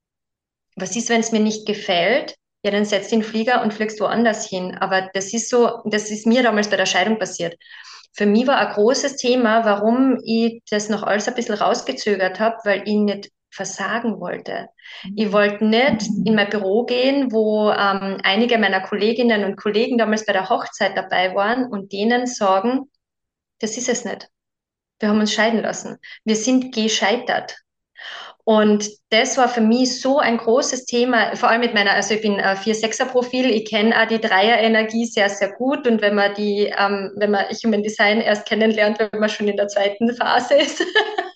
[0.77, 2.37] was ist, wenn es mir nicht gefällt?
[2.65, 4.77] Ja, dann setzt den Flieger und fliegst woanders hin.
[4.79, 7.57] Aber das ist so, das ist mir damals bei der Scheidung passiert.
[8.13, 12.57] Für mich war ein großes Thema, warum ich das noch alles ein bisschen rausgezögert habe,
[12.65, 14.69] weil ich nicht versagen wollte.
[15.17, 20.25] Ich wollte nicht in mein Büro gehen, wo ähm, einige meiner Kolleginnen und Kollegen damals
[20.25, 22.89] bei der Hochzeit dabei waren und denen sagen,
[23.61, 24.29] das ist es nicht.
[24.99, 25.99] Wir haben uns scheiden lassen.
[26.25, 27.57] Wir sind gescheitert.
[28.45, 32.23] Und das war für mich so ein großes Thema, vor allem mit meiner, also ich
[32.23, 35.87] bin äh, 4-6er-Profil, ich kenne auch die Dreier-Energie sehr, sehr gut.
[35.87, 39.57] Und wenn man die, ähm, wenn man Human Design erst kennenlernt, wenn man schon in
[39.57, 40.83] der zweiten Phase ist,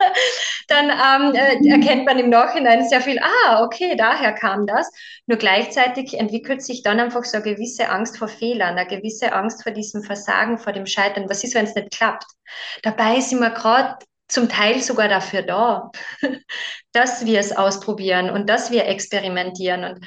[0.69, 4.91] dann ähm, äh, erkennt man im Nachhinein sehr viel, ah, okay, daher kam das.
[5.27, 9.63] Nur gleichzeitig entwickelt sich dann einfach so eine gewisse Angst vor Fehlern, eine gewisse Angst
[9.63, 11.29] vor diesem Versagen, vor dem Scheitern.
[11.29, 12.27] Was ist, wenn es nicht klappt?
[12.83, 15.91] Dabei sind wir gerade zum Teil sogar dafür da,
[16.93, 19.85] dass wir es ausprobieren und dass wir experimentieren.
[19.85, 20.07] Und,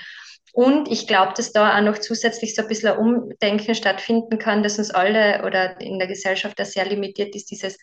[0.53, 4.63] und ich glaube, dass da auch noch zusätzlich so ein bisschen ein Umdenken stattfinden kann,
[4.63, 7.77] dass uns alle oder in der Gesellschaft das sehr limitiert ist, dieses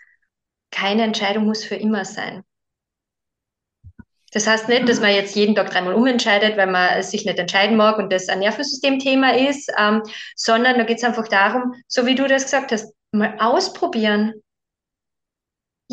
[0.70, 2.42] keine Entscheidung muss für immer sein.
[4.33, 7.77] Das heißt nicht, dass man jetzt jeden Tag dreimal umentscheidet, weil man sich nicht entscheiden
[7.77, 10.03] mag und das ein Nervensystemthema ist, ähm,
[10.35, 14.35] sondern da geht es einfach darum, so wie du das gesagt hast, mal ausprobieren.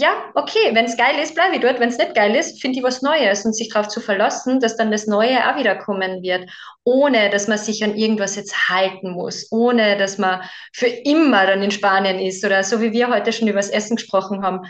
[0.02, 1.80] Ja, okay, wenn es geil ist, bleibe ich dort.
[1.80, 4.76] Wenn es nicht geil ist, finde ich was Neues und sich darauf zu verlassen, dass
[4.76, 6.50] dann das Neue auch wieder kommen wird,
[6.84, 10.42] ohne dass man sich an irgendwas jetzt halten muss, ohne dass man
[10.74, 13.96] für immer dann in Spanien ist oder so wie wir heute schon über das Essen
[13.96, 14.62] gesprochen haben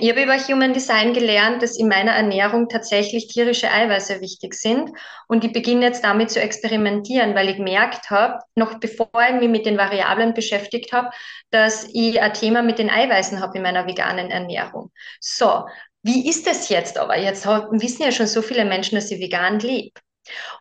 [0.00, 4.90] ich habe über Human Design gelernt, dass in meiner Ernährung tatsächlich tierische Eiweiße wichtig sind.
[5.28, 9.50] Und ich beginne jetzt damit zu experimentieren, weil ich gemerkt habe, noch bevor ich mich
[9.50, 11.10] mit den Variablen beschäftigt habe,
[11.50, 14.90] dass ich ein Thema mit den Eiweißen habe in meiner veganen Ernährung.
[15.20, 15.66] So,
[16.02, 17.18] wie ist das jetzt aber?
[17.18, 20.00] Jetzt wissen ja schon so viele Menschen, dass ich vegan lebe.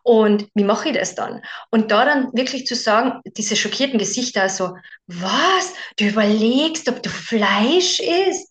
[0.03, 1.41] Und wie mache ich das dann?
[1.69, 4.75] Und da dann wirklich zu sagen, diese schockierten Gesichter, so,
[5.07, 5.73] was?
[5.97, 8.50] Du überlegst, ob du Fleisch isst?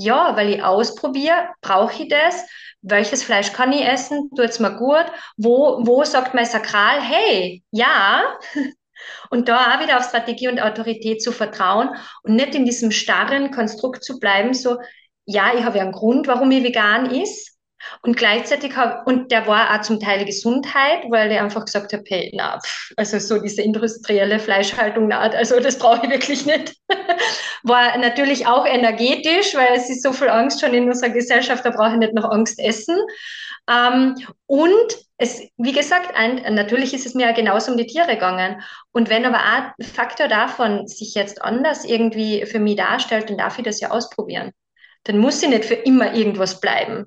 [0.00, 2.46] Ja, weil ich ausprobiere, brauche ich das?
[2.82, 4.30] Welches Fleisch kann ich essen?
[4.30, 5.04] Tut es mir gut?
[5.36, 8.22] Wo, wo sagt mein Sakral, hey, ja?
[9.30, 11.90] Und da auch wieder auf Strategie und Autorität zu vertrauen
[12.24, 14.78] und nicht in diesem starren Konstrukt zu bleiben, so,
[15.24, 17.57] ja, ich habe ja einen Grund, warum ich vegan ist.
[18.02, 22.04] Und gleichzeitig habe, und der war auch zum Teil Gesundheit, weil ich einfach gesagt habe,
[22.06, 26.74] hey, na, pff, also so diese industrielle Fleischhaltung, na, also das brauche ich wirklich nicht.
[27.62, 31.70] war natürlich auch energetisch, weil es ist so viel Angst schon in unserer Gesellschaft, da
[31.70, 32.96] brauche ich nicht noch Angst essen.
[33.68, 34.14] Ähm,
[34.46, 38.62] und es, wie gesagt, ein, natürlich ist es mir ja genauso um die Tiere gegangen.
[38.92, 43.58] Und wenn aber ein Faktor davon sich jetzt anders irgendwie für mich darstellt, dann darf
[43.58, 44.52] ich das ja ausprobieren.
[45.04, 47.06] Dann muss ich nicht für immer irgendwas bleiben.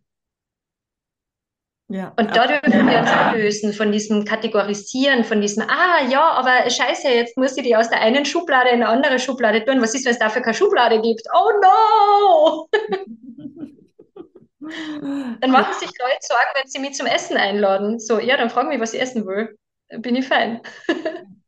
[1.94, 6.70] Ja, und da dürfen wir uns lösen von diesem Kategorisieren, von diesem, ah ja, aber
[6.70, 9.82] scheiße, jetzt muss ich die aus der einen Schublade in eine andere Schublade tun.
[9.82, 11.24] Was ist, wenn es dafür keine Schublade gibt?
[11.36, 12.70] Oh no!
[15.42, 18.00] dann machen sich Leute Sorgen, wenn sie mich zum Essen einladen.
[18.00, 19.58] So, ja, dann fragen mich, was ich essen will.
[19.98, 20.62] Bin ich fein.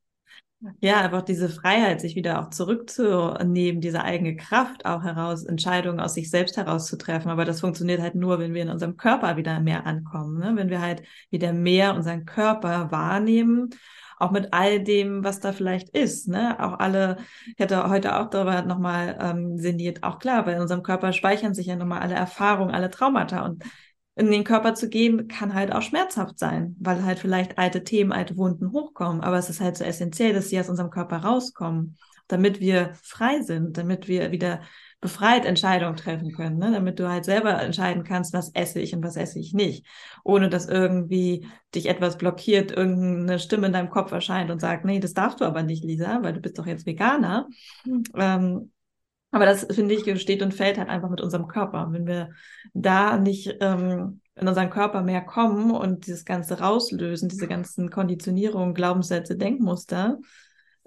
[0.79, 6.13] Ja, einfach diese Freiheit, sich wieder auch zurückzunehmen, diese eigene Kraft auch heraus, Entscheidungen aus
[6.13, 7.29] sich selbst herauszutreffen.
[7.29, 10.53] Aber das funktioniert halt nur, wenn wir in unserem Körper wieder mehr ankommen, ne?
[10.55, 13.71] wenn wir halt wieder mehr unseren Körper wahrnehmen,
[14.19, 16.29] auch mit all dem, was da vielleicht ist.
[16.29, 16.57] Ne?
[16.59, 17.17] Auch alle,
[17.55, 21.67] ich hatte heute auch darüber nochmal ähm, sinniert, auch klar, bei unserem Körper speichern sich
[21.67, 23.63] ja nochmal alle Erfahrungen, alle Traumata und
[24.15, 28.11] in den Körper zu gehen, kann halt auch schmerzhaft sein, weil halt vielleicht alte Themen,
[28.11, 29.21] alte Wunden hochkommen.
[29.21, 31.97] Aber es ist halt so essentiell, dass sie aus unserem Körper rauskommen,
[32.27, 34.61] damit wir frei sind, damit wir wieder
[35.01, 36.71] befreit Entscheidungen treffen können, ne?
[36.71, 39.85] damit du halt selber entscheiden kannst, was esse ich und was esse ich nicht,
[40.23, 41.45] ohne dass irgendwie
[41.75, 45.45] dich etwas blockiert, irgendeine Stimme in deinem Kopf erscheint und sagt, nee, das darfst du
[45.45, 47.49] aber nicht, Lisa, weil du bist doch jetzt Veganer.
[47.83, 48.03] Mhm.
[48.15, 48.71] Ähm,
[49.33, 51.87] aber das, finde ich, steht und fällt halt einfach mit unserem Körper.
[51.89, 52.29] Wenn wir
[52.73, 58.75] da nicht ähm, in unseren Körper mehr kommen und dieses Ganze rauslösen, diese ganzen Konditionierungen,
[58.75, 60.19] Glaubenssätze, Denkmuster,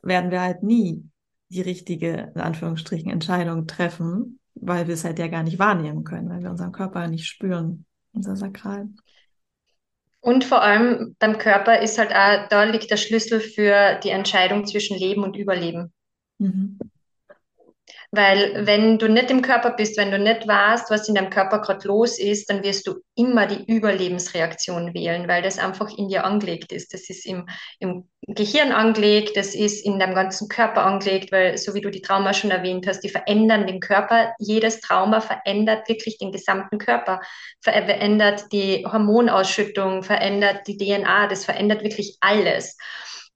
[0.00, 1.02] werden wir halt nie
[1.48, 6.28] die richtige, in Anführungsstrichen, Entscheidung treffen, weil wir es halt ja gar nicht wahrnehmen können,
[6.28, 8.88] weil wir unseren Körper nicht spüren, unser Sakral.
[10.20, 14.66] Und vor allem beim Körper ist halt auch, da liegt der Schlüssel für die Entscheidung
[14.66, 15.92] zwischen Leben und Überleben.
[16.38, 16.78] Mhm.
[18.16, 21.60] Weil wenn du nicht im Körper bist, wenn du nicht weißt, was in deinem Körper
[21.60, 26.24] gerade los ist, dann wirst du immer die Überlebensreaktion wählen, weil das einfach in dir
[26.24, 26.94] angelegt ist.
[26.94, 27.46] Das ist im,
[27.78, 32.00] im Gehirn angelegt, das ist in deinem ganzen Körper angelegt, weil so wie du die
[32.00, 34.32] Trauma schon erwähnt hast, die verändern den Körper.
[34.38, 37.20] Jedes Trauma verändert wirklich den gesamten Körper,
[37.60, 42.78] verändert die Hormonausschüttung, verändert die DNA, das verändert wirklich alles.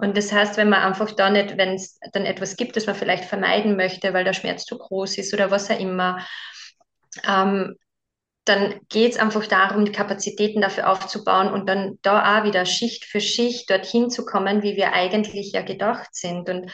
[0.01, 2.95] Und das heißt, wenn man einfach da nicht, wenn es dann etwas gibt, das man
[2.95, 6.25] vielleicht vermeiden möchte, weil der Schmerz zu groß ist oder was auch immer,
[7.27, 7.77] ähm,
[8.45, 13.05] dann geht es einfach darum, die Kapazitäten dafür aufzubauen und dann da auch wieder Schicht
[13.05, 16.49] für Schicht dorthin zu kommen, wie wir eigentlich ja gedacht sind.
[16.49, 16.73] Und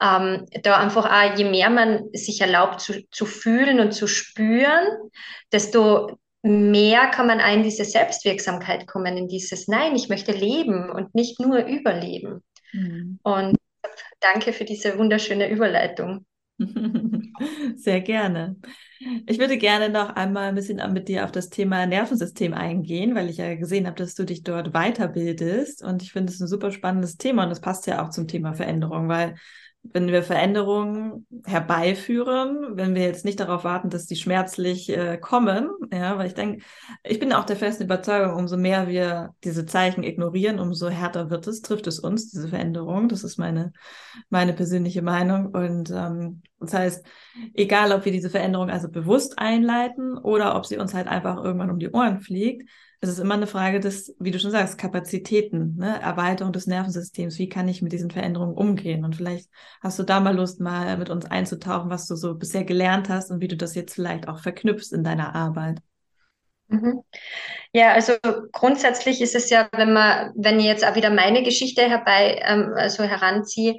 [0.00, 4.86] ähm, da einfach auch, je mehr man sich erlaubt zu, zu fühlen und zu spüren,
[5.52, 11.14] desto mehr kann man in diese Selbstwirksamkeit kommen, in dieses Nein, ich möchte leben und
[11.14, 12.42] nicht nur überleben.
[12.72, 13.18] Mhm.
[13.22, 13.56] Und
[14.20, 16.26] danke für diese wunderschöne Überleitung.
[17.76, 18.56] Sehr gerne.
[19.26, 23.30] Ich würde gerne noch einmal ein bisschen mit dir auf das Thema Nervensystem eingehen, weil
[23.30, 25.84] ich ja gesehen habe, dass du dich dort weiterbildest.
[25.84, 28.54] Und ich finde es ein super spannendes Thema und das passt ja auch zum Thema
[28.54, 29.36] Veränderung, weil
[29.82, 35.70] wenn wir Veränderungen herbeiführen, wenn wir jetzt nicht darauf warten, dass die schmerzlich äh, kommen,
[35.92, 36.64] ja, weil ich denke,
[37.04, 41.46] ich bin auch der festen Überzeugung, umso mehr wir diese Zeichen ignorieren, umso härter wird
[41.46, 43.08] es, trifft es uns, diese Veränderung.
[43.08, 43.72] Das ist meine,
[44.30, 45.46] meine persönliche Meinung.
[45.46, 47.06] Und ähm, das heißt,
[47.54, 51.70] egal ob wir diese Veränderung also bewusst einleiten oder ob sie uns halt einfach irgendwann
[51.70, 52.68] um die Ohren fliegt,
[53.00, 56.00] es ist immer eine Frage des, wie du schon sagst, Kapazitäten, ne?
[56.00, 57.38] Erweiterung des Nervensystems.
[57.38, 59.04] Wie kann ich mit diesen Veränderungen umgehen?
[59.04, 59.48] Und vielleicht
[59.80, 63.30] hast du da mal Lust, mal mit uns einzutauchen, was du so bisher gelernt hast
[63.30, 65.80] und wie du das jetzt vielleicht auch verknüpfst in deiner Arbeit.
[66.68, 67.02] Mhm.
[67.72, 68.14] Ja, also
[68.52, 72.72] grundsätzlich ist es ja, wenn man, wenn ich jetzt auch wieder meine Geschichte herbei, ähm,
[72.76, 73.76] also heranziehe,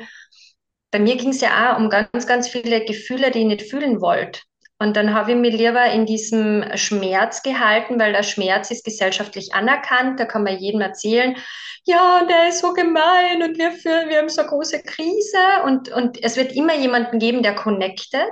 [0.92, 4.02] bei mir ging es ja auch um ganz, ganz viele Gefühle, die ich nicht fühlen
[4.02, 4.40] wollte.
[4.82, 9.54] Und dann habe ich mich lieber in diesem Schmerz gehalten, weil der Schmerz ist gesellschaftlich
[9.54, 10.20] anerkannt.
[10.20, 11.36] Da kann man jedem erzählen,
[11.84, 15.38] ja, der ist so gemein und wir, führen, wir haben so eine große Krise.
[15.66, 18.32] Und, und es wird immer jemanden geben, der connected.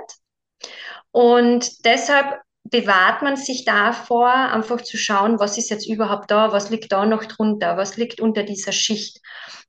[1.10, 6.70] Und deshalb bewahrt man sich davor, einfach zu schauen, was ist jetzt überhaupt da, was
[6.70, 9.20] liegt da noch drunter, was liegt unter dieser Schicht.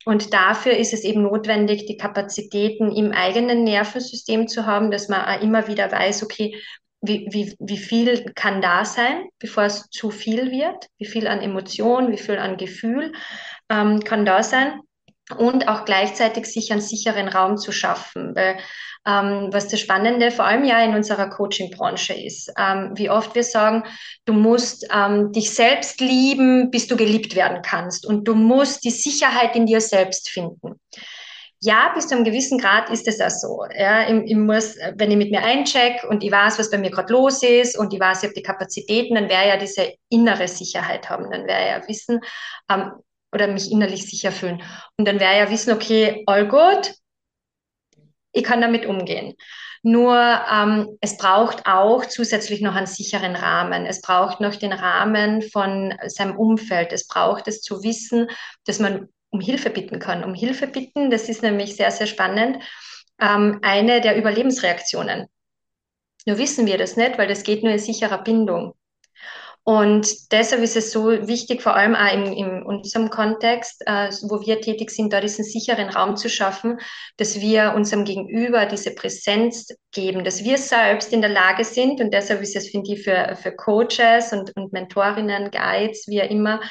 [0.06, 5.22] Und dafür ist es eben notwendig, die Kapazitäten im eigenen Nervensystem zu haben, dass man
[5.22, 6.56] auch immer wieder weiß, okay,
[7.02, 10.88] wie, wie, wie viel kann da sein, bevor es zu viel wird?
[10.98, 13.14] Wie viel an Emotion, wie viel an Gefühl
[13.70, 14.82] ähm, kann da sein?
[15.38, 18.36] Und auch gleichzeitig sich einen sicheren Raum zu schaffen.
[18.36, 18.58] Weil
[19.10, 22.52] ähm, was das Spannende vor allem ja in unserer Coaching-Branche ist.
[22.58, 23.84] Ähm, wie oft wir sagen,
[24.26, 28.06] du musst ähm, dich selbst lieben, bis du geliebt werden kannst.
[28.06, 30.80] Und du musst die Sicherheit in dir selbst finden.
[31.62, 33.66] Ja, bis zu einem gewissen Grad ist es auch so.
[33.76, 36.92] Ja, ich, ich muss, wenn ich mit mir eincheck und ich weiß, was bei mir
[36.92, 40.48] gerade los ist und ich weiß, ich habe die Kapazitäten, dann wäre ja diese innere
[40.48, 41.30] Sicherheit haben.
[41.32, 42.22] Dann wäre ja wissen,
[42.72, 42.92] ähm,
[43.34, 44.62] oder mich innerlich sicher fühlen.
[44.98, 46.94] Und dann wäre ja wissen, okay, all good,
[48.32, 49.36] ich kann damit umgehen.
[49.82, 50.18] Nur
[50.52, 53.86] ähm, es braucht auch zusätzlich noch einen sicheren Rahmen.
[53.86, 56.92] Es braucht noch den Rahmen von seinem Umfeld.
[56.92, 58.28] Es braucht es zu wissen,
[58.66, 60.24] dass man um Hilfe bitten kann.
[60.24, 62.62] Um Hilfe bitten, das ist nämlich sehr, sehr spannend,
[63.22, 65.28] ähm, eine der Überlebensreaktionen.
[66.26, 68.74] Nur wissen wir das nicht, weil das geht nur in sicherer Bindung.
[69.64, 74.42] Und deshalb ist es so wichtig, vor allem auch in, in unserem Kontext, äh, wo
[74.42, 76.80] wir tätig sind, da diesen sicheren Raum zu schaffen,
[77.18, 82.14] dass wir unserem Gegenüber diese Präsenz geben, dass wir selbst in der Lage sind, und
[82.14, 86.62] deshalb ist es, finde ich, für, für Coaches und, und Mentorinnen, Guides, wie auch immer,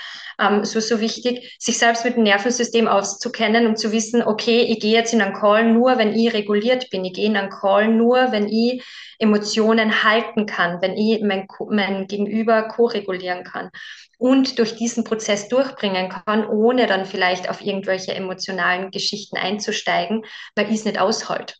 [0.41, 4.81] ähm, so, so wichtig, sich selbst mit dem Nervensystem auszukennen und zu wissen, okay, ich
[4.81, 7.05] gehe jetzt in einen Call nur, wenn ich reguliert bin.
[7.05, 8.83] Ich gehe in einen Call nur, wenn ich
[9.19, 13.71] Emotionen halten kann, wenn ich mein, mein Gegenüber co-regulieren kann
[14.19, 20.25] und durch diesen Prozess durchbringen kann, ohne dann vielleicht auf irgendwelche emotionalen Geschichten einzusteigen,
[20.57, 21.55] weil ich es nicht aushalte.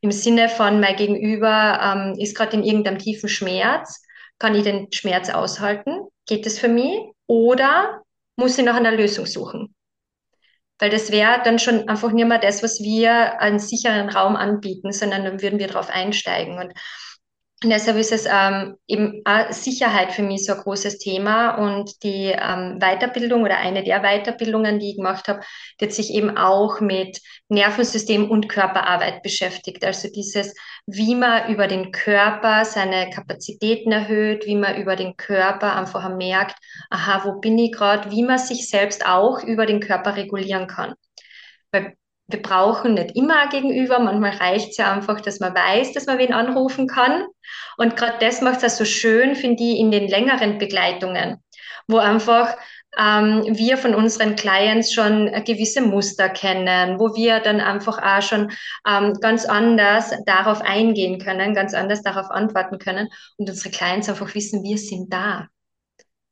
[0.00, 4.02] Im Sinne von, mein Gegenüber ähm, ist gerade in irgendeinem tiefen Schmerz,
[4.38, 6.06] kann ich den Schmerz aushalten?
[6.26, 6.98] Geht es für mich?
[7.26, 8.02] Oder
[8.36, 9.74] muss ich nach einer Lösung suchen?
[10.78, 14.92] Weil das wäre dann schon einfach nicht mehr das, was wir als sicheren Raum anbieten,
[14.92, 16.58] sondern dann würden wir darauf einsteigen.
[16.58, 16.72] Und
[17.64, 22.26] und deshalb ist es ähm, eben Sicherheit für mich so ein großes Thema und die
[22.26, 25.40] ähm, Weiterbildung oder eine der Weiterbildungen, die ich gemacht habe,
[25.80, 29.86] die hat sich eben auch mit Nervensystem und Körperarbeit beschäftigt.
[29.86, 30.54] Also dieses,
[30.86, 36.56] wie man über den Körper seine Kapazitäten erhöht, wie man über den Körper einfach merkt,
[36.90, 40.92] aha, wo bin ich gerade, wie man sich selbst auch über den Körper regulieren kann.
[41.72, 41.96] Weil
[42.28, 43.98] wir brauchen nicht immer ein Gegenüber.
[43.98, 47.26] Manchmal reicht es ja einfach, dass man weiß, dass man wen anrufen kann.
[47.76, 51.42] Und gerade das macht es so schön, finde ich, in den längeren Begleitungen,
[51.86, 52.56] wo einfach
[52.98, 58.50] ähm, wir von unseren Clients schon gewisse Muster kennen, wo wir dann einfach auch schon
[58.88, 64.34] ähm, ganz anders darauf eingehen können, ganz anders darauf antworten können und unsere Clients einfach
[64.34, 65.48] wissen, wir sind da.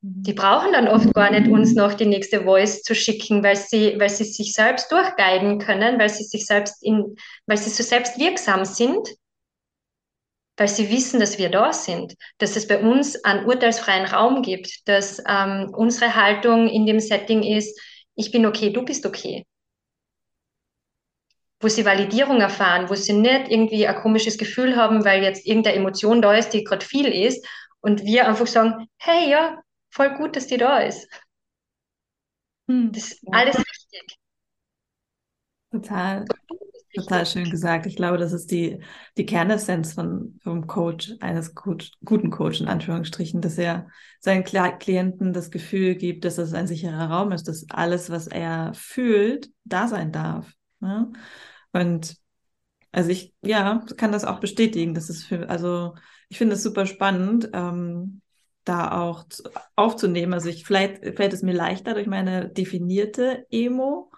[0.07, 3.99] Die brauchen dann oft gar nicht uns noch die nächste Voice zu schicken, weil sie,
[3.99, 8.19] weil sie sich selbst durchguiden können, weil sie sich selbst in, weil sie so selbst
[8.19, 9.09] wirksam sind,
[10.59, 14.87] weil sie wissen, dass wir da sind, dass es bei uns einen urteilsfreien Raum gibt,
[14.87, 17.81] dass ähm, unsere Haltung in dem Setting ist,
[18.15, 19.47] ich bin okay, du bist okay.
[21.61, 25.77] Wo sie Validierung erfahren, wo sie nicht irgendwie ein komisches Gefühl haben, weil jetzt irgendeine
[25.77, 27.47] Emotion da ist, die gerade viel ist,
[27.81, 29.63] und wir einfach sagen, hey, ja,
[29.95, 31.09] voll gut, dass die da ist.
[32.69, 32.93] Hm.
[32.93, 34.19] Das ist alles wichtig.
[35.71, 36.25] Total,
[36.95, 37.87] total schön gesagt.
[37.87, 38.81] Ich glaube, das ist die,
[39.17, 43.89] die Kernessenz von, vom Coach, eines Coach, guten Coach in Anführungsstrichen, dass er
[44.21, 48.73] seinen Klienten das Gefühl gibt, dass es ein sicherer Raum ist, dass alles, was er
[48.75, 50.53] fühlt, da sein darf.
[50.81, 51.13] Ne?
[51.73, 52.17] Und
[52.93, 54.95] also ich, ja, kann das auch bestätigen.
[54.95, 55.95] Das ist für, also
[56.29, 57.51] ich finde es super spannend.
[57.53, 58.23] Ähm,
[58.65, 59.25] da auch
[59.77, 60.35] aufzunehmen.
[60.35, 64.11] Also ich vielleicht fällt es mir leichter durch meine definierte Emo,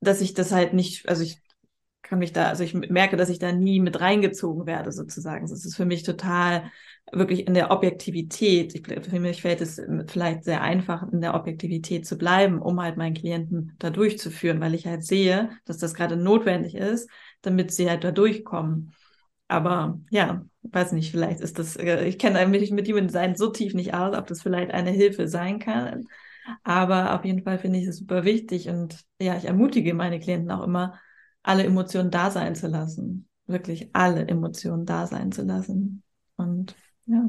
[0.00, 1.40] dass ich das halt nicht, also ich
[2.02, 5.46] kann mich da, also ich merke, dass ich da nie mit reingezogen werde sozusagen.
[5.48, 6.70] Das ist für mich total
[7.10, 8.74] wirklich in der Objektivität.
[8.74, 12.96] Ich, für mich fällt es vielleicht sehr einfach, in der Objektivität zu bleiben, um halt
[12.96, 17.08] meinen Klienten da durchzuführen, weil ich halt sehe, dass das gerade notwendig ist,
[17.40, 18.92] damit sie halt da durchkommen.
[19.52, 23.50] Aber ja, weiß nicht, vielleicht ist das, äh, ich kenne mich mit Human Design so
[23.50, 26.06] tief nicht aus, ob das vielleicht eine Hilfe sein kann.
[26.64, 30.50] Aber auf jeden Fall finde ich es super wichtig und ja, ich ermutige meine Klienten
[30.50, 30.98] auch immer,
[31.42, 33.28] alle Emotionen da sein zu lassen.
[33.46, 36.02] Wirklich alle Emotionen da sein zu lassen.
[36.36, 37.22] Und ja.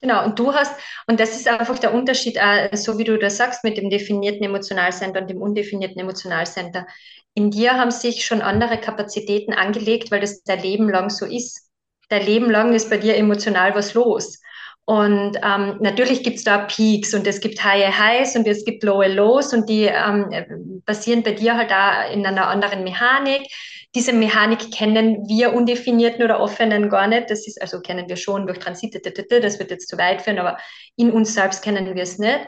[0.00, 0.72] Genau, und du hast,
[1.08, 4.44] und das ist einfach der Unterschied, äh, so wie du das sagst, mit dem definierten
[4.44, 6.86] Emotionalcenter und dem undefinierten Emotionalcenter.
[7.34, 11.68] In dir haben sich schon andere Kapazitäten angelegt, weil das dein Leben lang so ist.
[12.10, 14.40] Dein Leben lang ist bei dir emotional was los.
[14.84, 19.02] Und ähm, natürlich gibt's da Peaks und es gibt High Highs und es gibt Low
[19.02, 23.42] Lows und die ähm, basieren bei dir halt da in einer anderen Mechanik.
[23.94, 27.30] Diese Mechanik kennen wir undefinierten oder offenen gar nicht.
[27.30, 30.58] Das ist, also kennen wir schon durch Transite, das wird jetzt zu weit führen, aber
[30.96, 32.40] in uns selbst kennen wir es nicht.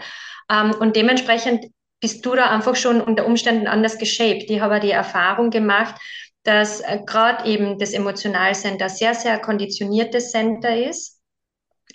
[0.51, 1.67] Ähm, und dementsprechend
[2.01, 4.51] bist du da einfach schon unter Umständen anders geshaped.
[4.51, 5.95] Ich habe die Erfahrung gemacht,
[6.43, 11.21] dass äh, gerade eben das Emotionalcenter sehr, sehr konditioniertes Center ist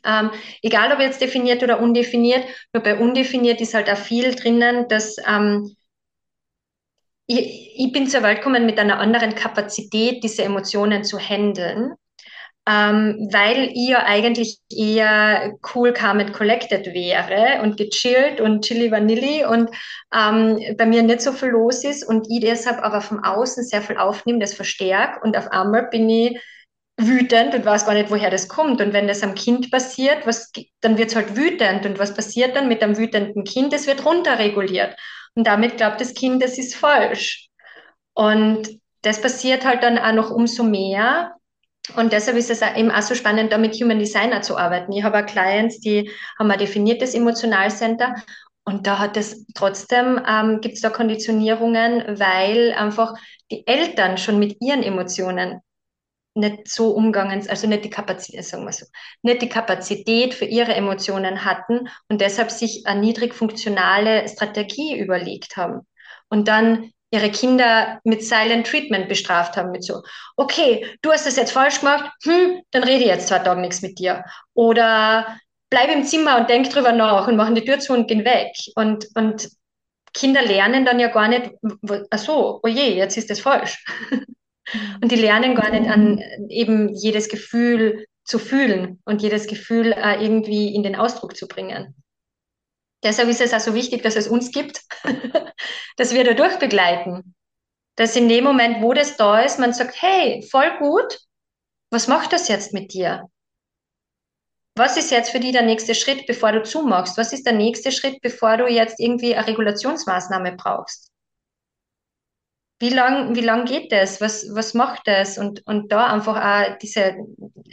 [0.06, 0.32] ähm,
[0.62, 5.16] egal ob jetzt definiert oder undefiniert, nur bei undefiniert ist halt auch viel drinnen, dass
[5.28, 5.76] ähm,
[7.28, 11.94] ich, ich bin zur Welt gekommen mit einer anderen Kapazität, diese Emotionen zu handeln.
[12.68, 18.90] Ähm, weil ich ja eigentlich eher cool, calm and collected wäre und gechillt und chilly
[18.90, 19.70] vanilli und
[20.12, 23.84] ähm, bei mir nicht so viel los ist und ich deshalb aber vom Außen sehr
[23.84, 26.42] viel aufnehme, das verstärkt und auf einmal bin ich
[26.98, 28.82] wütend und weiß gar nicht, woher das kommt.
[28.82, 31.86] Und wenn das am Kind passiert, was, dann wird es halt wütend.
[31.86, 33.74] Und was passiert dann mit einem wütenden Kind?
[33.74, 34.96] Es wird runterreguliert.
[35.36, 37.48] Und damit glaubt das Kind, das ist falsch.
[38.14, 38.70] Und
[39.02, 41.36] das passiert halt dann auch noch umso mehr,
[41.96, 44.92] Und deshalb ist es eben auch so spannend, da mit Human Designer zu arbeiten.
[44.92, 48.16] Ich habe auch Clients, die haben ein definiertes Emotionalcenter
[48.64, 53.14] und da hat es trotzdem, ähm, gibt es da Konditionierungen, weil einfach
[53.52, 55.62] die Eltern schon mit ihren Emotionen
[56.36, 58.86] nicht so umgangen, also nicht die Kapazität, sagen wir so,
[59.22, 65.58] nicht die Kapazität für ihre Emotionen hatten und deshalb sich eine niedrig funktionale Strategie überlegt
[65.58, 65.88] haben.
[66.30, 70.04] Und dann ihre Kinder mit Silent Treatment bestraft haben, mit so,
[70.36, 73.82] okay, du hast das jetzt falsch gemacht, hm, dann rede ich jetzt zwei Tage nichts
[73.82, 74.26] mit dir.
[74.54, 78.26] Oder bleib im Zimmer und denk drüber nach und machen die Tür zu und gehen
[78.26, 78.52] weg.
[78.76, 79.50] Und, und
[80.14, 81.52] Kinder lernen dann ja gar nicht,
[82.10, 83.86] ach so, oh je, jetzt ist das falsch.
[85.02, 90.24] Und die lernen gar nicht an eben jedes Gefühl zu fühlen und jedes Gefühl äh,
[90.24, 91.96] irgendwie in den Ausdruck zu bringen.
[93.04, 94.82] Deshalb ist es also wichtig, dass es uns gibt,
[95.98, 97.36] dass wir da durchbegleiten.
[97.96, 101.20] Dass in dem Moment, wo das da ist, man sagt, hey, voll gut,
[101.92, 103.30] was macht das jetzt mit dir?
[104.76, 107.18] Was ist jetzt für dich der nächste Schritt, bevor du zumachst?
[107.18, 111.12] Was ist der nächste Schritt, bevor du jetzt irgendwie eine Regulationsmaßnahme brauchst?
[112.80, 114.20] Wie lang, wie lang geht das?
[114.20, 115.38] Was, was macht das?
[115.38, 117.16] Und, und da einfach auch diese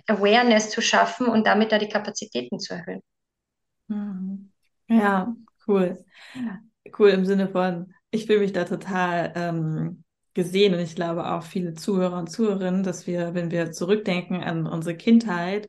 [0.07, 3.03] Awareness zu schaffen und damit da die Kapazitäten zu erhöhen.
[3.88, 4.50] Mhm.
[4.88, 5.34] Ja,
[5.66, 6.05] cool.
[6.98, 11.42] Cool im Sinne von, ich fühle mich da total ähm, gesehen und ich glaube auch
[11.42, 15.68] viele Zuhörer und Zuhörerinnen, dass wir, wenn wir zurückdenken an unsere Kindheit,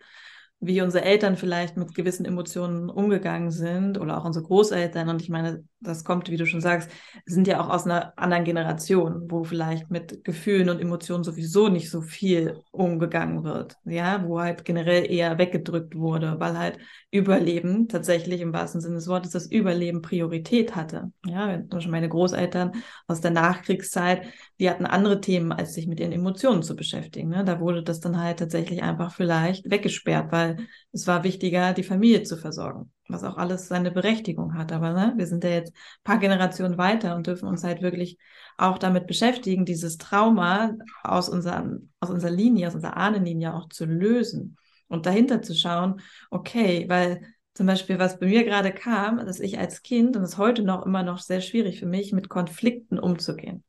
[0.60, 5.10] wie unsere Eltern vielleicht mit gewissen Emotionen umgegangen sind oder auch unsere Großeltern.
[5.10, 6.90] Und ich meine, das kommt, wie du schon sagst,
[7.26, 11.90] sind ja auch aus einer anderen Generation, wo vielleicht mit Gefühlen und Emotionen sowieso nicht
[11.90, 13.76] so viel umgegangen wird.
[13.86, 16.80] Ja, wo halt generell eher weggedrückt wurde, weil halt
[17.12, 21.12] Überleben tatsächlich im wahrsten Sinne des Wortes das Überleben Priorität hatte.
[21.26, 22.72] Ja, zum Beispiel meine Großeltern
[23.08, 24.24] aus der Nachkriegszeit,
[24.60, 27.30] die hatten andere Themen, als sich mit ihren Emotionen zu beschäftigen.
[27.30, 27.44] Ne?
[27.44, 30.58] Da wurde das dann halt tatsächlich einfach vielleicht weggesperrt, weil
[30.94, 34.72] es war wichtiger, die Familie zu versorgen was auch alles seine Berechtigung hat.
[34.72, 35.74] Aber ne, wir sind ja jetzt
[36.04, 38.18] paar Generationen weiter und dürfen uns halt wirklich
[38.58, 40.74] auch damit beschäftigen, dieses Trauma
[41.04, 46.02] aus, unserem, aus unserer Linie, aus unserer Ahnenlinie auch zu lösen und dahinter zu schauen,
[46.30, 47.22] okay, weil
[47.54, 50.86] zum Beispiel, was bei mir gerade kam, dass ich als Kind, und es heute noch
[50.86, 53.64] immer noch sehr schwierig für mich, mit Konflikten umzugehen.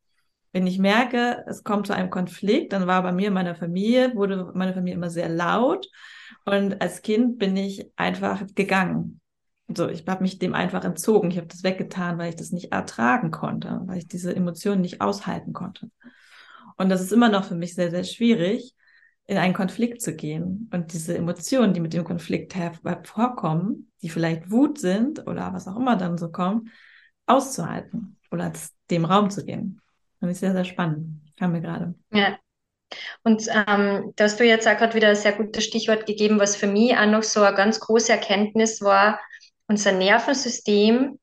[0.54, 4.14] Wenn ich merke, es kommt zu einem Konflikt, dann war bei mir in meiner Familie,
[4.14, 5.88] wurde meine Familie immer sehr laut.
[6.44, 9.20] Und als Kind bin ich einfach gegangen.
[9.66, 11.32] So, ich habe mich dem einfach entzogen.
[11.32, 15.00] Ich habe das weggetan, weil ich das nicht ertragen konnte, weil ich diese Emotionen nicht
[15.00, 15.90] aushalten konnte.
[16.76, 18.76] Und das ist immer noch für mich sehr, sehr schwierig,
[19.26, 24.52] in einen Konflikt zu gehen und diese Emotionen, die mit dem Konflikt hervorkommen, die vielleicht
[24.52, 26.70] Wut sind oder was auch immer dann so kommt,
[27.26, 28.52] auszuhalten oder
[28.90, 29.80] dem Raum zu geben.
[30.24, 31.20] Finde ich sehr, sehr spannend.
[31.38, 31.94] Kam mir gerade.
[32.10, 32.38] Ja.
[33.24, 36.56] Und ähm, da hast du jetzt auch gerade wieder ein sehr gutes Stichwort gegeben, was
[36.56, 39.20] für mich auch noch so eine ganz große Erkenntnis war,
[39.66, 41.18] unser Nervensystem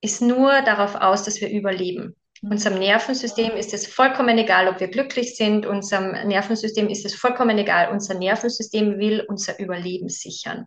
[0.00, 2.16] ist nur darauf aus, dass wir überleben.
[2.42, 2.50] Mhm.
[2.50, 5.64] Unserem Nervensystem ist es vollkommen egal, ob wir glücklich sind.
[5.64, 7.92] Unserem Nervensystem ist es vollkommen egal.
[7.92, 10.64] Unser Nervensystem will unser Überleben sichern.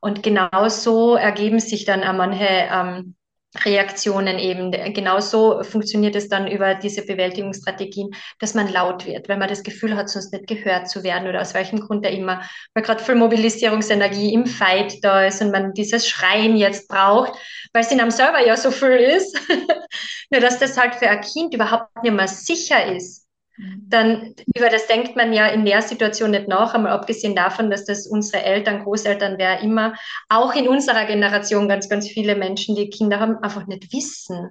[0.00, 3.16] Und genau so ergeben sich dann auch manche ähm,
[3.64, 4.70] Reaktionen eben.
[4.92, 9.96] Genauso funktioniert es dann über diese Bewältigungsstrategien, dass man laut wird, weil man das Gefühl
[9.96, 12.42] hat, sonst nicht gehört zu werden oder aus welchem Grund da immer,
[12.74, 17.32] weil gerade viel Mobilisierungsenergie im Fight da ist und man dieses Schreien jetzt braucht,
[17.72, 19.38] weil es in einem selber ja so viel ist,
[20.30, 23.23] nur dass das halt für ein Kind überhaupt nicht mehr sicher ist.
[23.56, 27.84] Dann über das denkt man ja in der Situation nicht nach, einmal abgesehen davon, dass
[27.84, 29.94] das unsere Eltern, Großeltern, wer immer,
[30.28, 34.50] auch in unserer Generation ganz, ganz viele Menschen, die Kinder haben, einfach nicht wissen.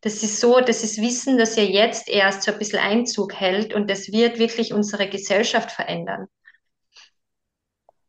[0.00, 3.74] Das ist so, das ist Wissen, das ja jetzt erst so ein bisschen Einzug hält
[3.74, 6.26] und das wird wirklich unsere Gesellschaft verändern.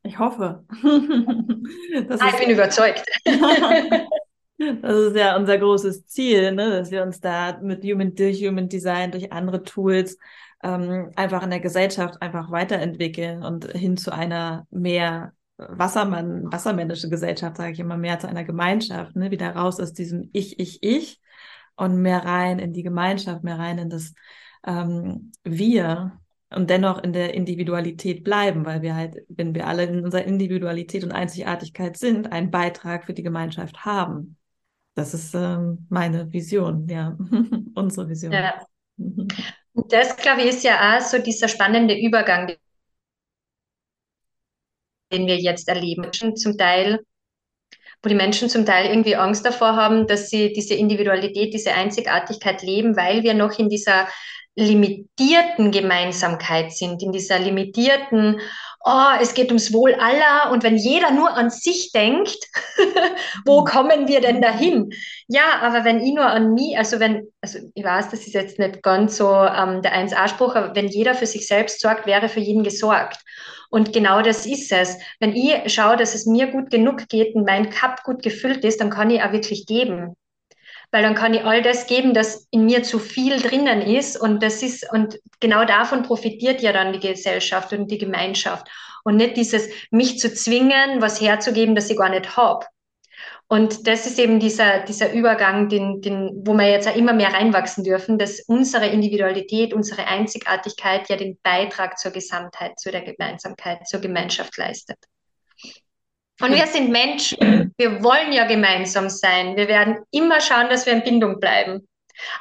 [0.03, 0.63] Ich hoffe.
[0.83, 3.03] ah, ich bin überzeugt.
[4.81, 6.69] Das ist ja unser großes Ziel, ne?
[6.69, 10.17] dass wir uns da mit Human, durch Human Design, durch andere Tools
[10.61, 17.57] ähm, einfach in der Gesellschaft einfach weiterentwickeln und hin zu einer mehr Wassermann, wassermännische Gesellschaft,
[17.57, 19.31] sage ich immer, mehr zu einer Gemeinschaft, ne?
[19.31, 21.21] wieder raus aus diesem Ich, Ich, Ich
[21.77, 24.13] und mehr rein in die Gemeinschaft, mehr rein in das
[24.65, 30.03] ähm, Wir und dennoch in der Individualität bleiben, weil wir halt, wenn wir alle in
[30.03, 34.35] unserer Individualität und Einzigartigkeit sind, einen Beitrag für die Gemeinschaft haben.
[34.99, 37.17] Das ist ähm, meine Vision, ja,
[37.75, 38.33] unsere Vision.
[38.33, 38.65] Ja.
[38.97, 42.51] Und das, glaube ich, ist ja auch so dieser spannende Übergang,
[45.13, 46.11] den wir jetzt erleben.
[46.11, 46.99] Zum Teil
[48.01, 52.61] wo die Menschen zum Teil irgendwie Angst davor haben, dass sie diese Individualität, diese Einzigartigkeit
[52.61, 54.07] leben, weil wir noch in dieser
[54.55, 58.39] limitierten Gemeinsamkeit sind, in dieser limitierten,
[58.83, 62.37] oh, es geht ums Wohl aller und wenn jeder nur an sich denkt,
[63.45, 63.65] wo mhm.
[63.65, 64.91] kommen wir denn dahin?
[65.27, 68.59] Ja, aber wenn ich nur an mich, also wenn, also ich weiß, das ist jetzt
[68.59, 72.39] nicht ganz so ähm, der 1a-Spruch, aber wenn jeder für sich selbst sorgt, wäre für
[72.39, 73.19] jeden gesorgt.
[73.69, 74.97] Und genau das ist es.
[75.19, 78.81] Wenn ich schaue, dass es mir gut genug geht und mein Cup gut gefüllt ist,
[78.81, 80.15] dann kann ich auch wirklich geben
[80.91, 84.41] weil dann kann ich all das geben, das in mir zu viel drinnen ist und
[84.41, 88.67] das ist und genau davon profitiert ja dann die Gesellschaft und die Gemeinschaft
[89.03, 92.65] und nicht dieses mich zu zwingen, was herzugeben, das ich gar nicht habe.
[93.51, 97.33] Und das ist eben dieser, dieser Übergang, den, den, wo wir jetzt auch immer mehr
[97.33, 103.87] reinwachsen dürfen, dass unsere Individualität, unsere Einzigartigkeit ja den Beitrag zur Gesamtheit, zu der Gemeinsamkeit,
[103.87, 104.99] zur Gemeinschaft leistet.
[106.41, 107.73] Und wir sind Menschen.
[107.77, 109.55] Wir wollen ja gemeinsam sein.
[109.55, 111.87] Wir werden immer schauen, dass wir in Bindung bleiben.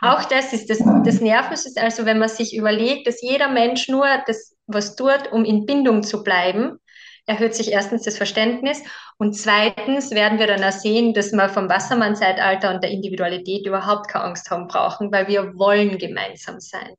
[0.00, 1.84] Auch das ist das, das Nervensystem.
[1.84, 6.02] Also wenn man sich überlegt, dass jeder Mensch nur das, was tut, um in Bindung
[6.02, 6.78] zu bleiben,
[7.26, 8.82] erhöht sich erstens das Verständnis
[9.18, 14.08] und zweitens werden wir dann auch sehen, dass wir vom Wassermann-Zeitalter und der Individualität überhaupt
[14.08, 16.94] keine Angst haben brauchen, weil wir wollen gemeinsam sein.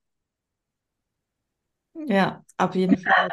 [2.08, 3.30] Ja, auf jeden Fall.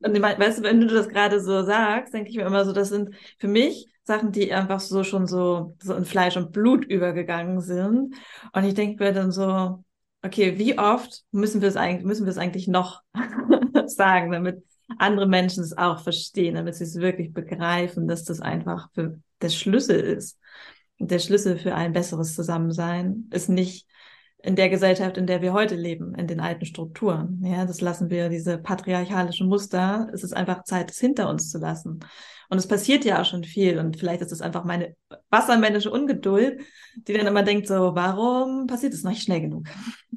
[0.00, 2.88] Und weißt du, wenn du das gerade so sagst, denke ich mir immer so, das
[2.88, 7.60] sind für mich Sachen, die einfach so schon so, so in Fleisch und Blut übergegangen
[7.60, 8.14] sind.
[8.52, 9.84] Und ich denke mir dann so,
[10.22, 13.02] okay, wie oft müssen wir es eigentlich, müssen wir es eigentlich noch
[13.86, 14.64] sagen, damit
[14.98, 19.48] andere Menschen es auch verstehen, damit sie es wirklich begreifen, dass das einfach für der
[19.50, 20.38] Schlüssel ist.
[20.98, 23.86] Und der Schlüssel für ein besseres Zusammensein ist nicht
[24.42, 27.40] in der Gesellschaft, in der wir heute leben, in den alten Strukturen.
[27.44, 30.08] Ja, das lassen wir, diese patriarchalischen Muster.
[30.12, 32.00] Es ist einfach Zeit, es hinter uns zu lassen.
[32.48, 33.78] Und es passiert ja auch schon viel.
[33.78, 34.96] Und vielleicht ist es einfach meine
[35.30, 36.60] wassermännische Ungeduld,
[36.96, 39.68] die dann immer denkt so, warum passiert es noch nicht schnell genug?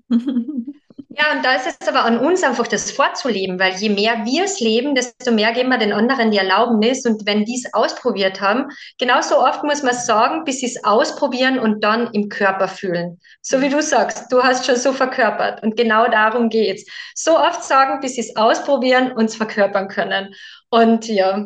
[1.18, 4.44] Ja, und da ist es aber an uns einfach das vorzuleben, weil je mehr wir
[4.44, 7.06] es leben, desto mehr geben wir den anderen die Erlaubnis.
[7.06, 11.58] Und wenn die es ausprobiert haben, genauso oft muss man sagen, bis sie es ausprobieren
[11.58, 13.22] und dann im Körper fühlen.
[13.42, 15.64] So wie du sagst, du hast schon so verkörpert.
[15.64, 16.86] Und genau darum geht's.
[17.14, 20.34] So oft sagen, bis sie es ausprobieren und es verkörpern können.
[20.70, 21.46] Und ja,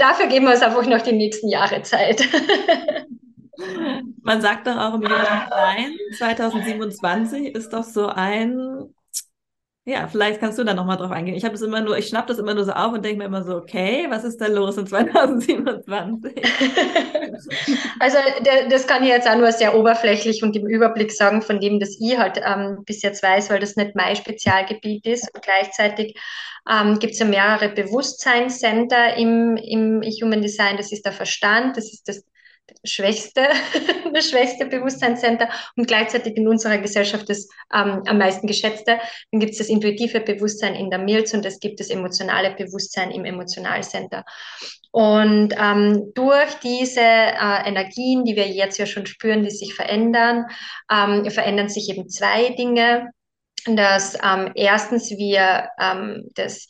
[0.00, 2.24] dafür geben wir es einfach noch die nächsten Jahre Zeit.
[4.22, 5.48] Man sagt doch auch im Jahr
[6.16, 8.93] 2027 ist doch so ein
[9.86, 11.36] ja, vielleicht kannst du da nochmal drauf eingehen.
[11.36, 13.26] Ich habe es immer nur, ich schnapp das immer nur so auf und denke mir
[13.26, 16.32] immer so, okay, was ist da los in 2027?
[18.00, 18.16] also
[18.46, 21.80] der, das kann ich jetzt auch nur sehr oberflächlich und im Überblick sagen, von dem,
[21.80, 25.28] das ich halt ähm, bis jetzt weiß, weil das nicht mein Spezialgebiet ist.
[25.34, 26.18] Und gleichzeitig
[26.70, 30.78] ähm, gibt es ja mehrere Bewusstseinscenter im, im Human Design.
[30.78, 32.24] Das ist der Verstand, das ist das
[32.84, 33.48] schwächste,
[34.14, 38.98] das schwächste Bewusstseinscenter und gleichzeitig in unserer Gesellschaft das ähm, am meisten geschätzte.
[39.30, 43.10] Dann gibt es das intuitive Bewusstsein in der Milz und es gibt das emotionale Bewusstsein
[43.10, 44.24] im Emotionalcenter.
[44.90, 50.46] Und ähm, durch diese äh, Energien, die wir jetzt ja schon spüren, die sich verändern,
[50.90, 53.10] ähm, verändern sich eben zwei Dinge.
[53.66, 56.68] Dass ähm, erstens wir ähm, das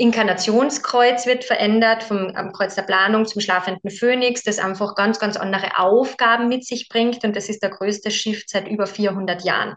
[0.00, 5.78] Inkarnationskreuz wird verändert vom Kreuz der Planung zum schlafenden Phönix, das einfach ganz, ganz andere
[5.78, 7.22] Aufgaben mit sich bringt.
[7.22, 9.76] Und das ist der größte Shift seit über 400 Jahren.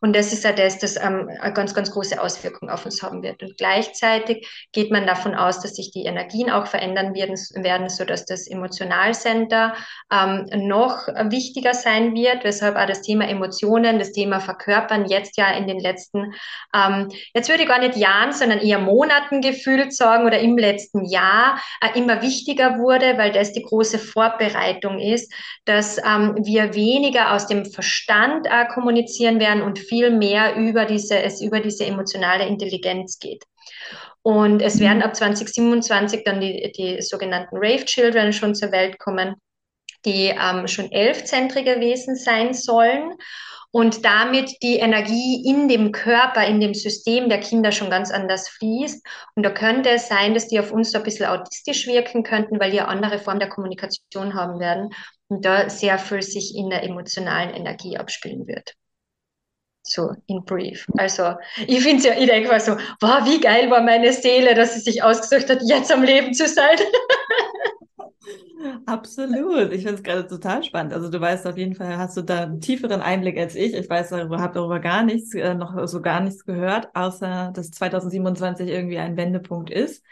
[0.00, 3.22] Und das ist ja das, das ähm, eine ganz, ganz große Auswirkung auf uns haben
[3.22, 3.40] wird.
[3.42, 8.24] Und gleichzeitig geht man davon aus, dass sich die Energien auch verändern werden, werden sodass
[8.24, 9.74] das Emotionalcenter
[10.12, 15.52] ähm, noch wichtiger sein wird, weshalb auch das Thema Emotionen, das Thema Verkörpern jetzt ja
[15.52, 16.32] in den letzten,
[16.74, 21.04] ähm, jetzt würde ich gar nicht Jahren, sondern eher Monaten gefühlt sagen oder im letzten
[21.04, 25.32] Jahr äh, immer wichtiger wurde, weil das die große Vorbereitung ist,
[25.64, 31.22] dass ähm, wir weniger aus dem Verstand äh, kommunizieren werden und viel mehr über diese,
[31.22, 33.44] es über diese emotionale Intelligenz geht.
[34.22, 39.34] Und es werden ab 2027 dann die, die sogenannten Rave Children schon zur Welt kommen,
[40.04, 43.14] die ähm, schon elfzentrige Wesen sein sollen
[43.72, 48.48] und damit die Energie in dem Körper, in dem System der Kinder schon ganz anders
[48.50, 49.04] fließt.
[49.34, 52.60] Und da könnte es sein, dass die auf uns so ein bisschen autistisch wirken könnten,
[52.60, 54.90] weil die eine andere Form der Kommunikation haben werden
[55.28, 58.74] und da sehr viel sich in der emotionalen Energie abspielen wird.
[59.82, 60.86] So in brief.
[60.96, 61.34] Also
[61.66, 64.74] ich finde es ja, ich denke mal so, wow, wie geil war meine Seele, dass
[64.74, 66.76] sie sich ausgesucht hat, jetzt am Leben zu sein.
[68.86, 69.72] Absolut.
[69.72, 70.92] Ich finde es gerade total spannend.
[70.92, 73.74] Also du weißt auf jeden Fall, hast du da einen tieferen Einblick als ich.
[73.74, 77.70] Ich weiß darüber, habe darüber gar nichts, äh, noch so gar nichts gehört, außer dass
[77.70, 80.04] 2027 irgendwie ein Wendepunkt ist.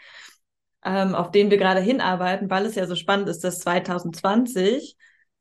[0.85, 4.97] ähm, auf den wir gerade hinarbeiten, weil es ja so spannend ist, dass 2020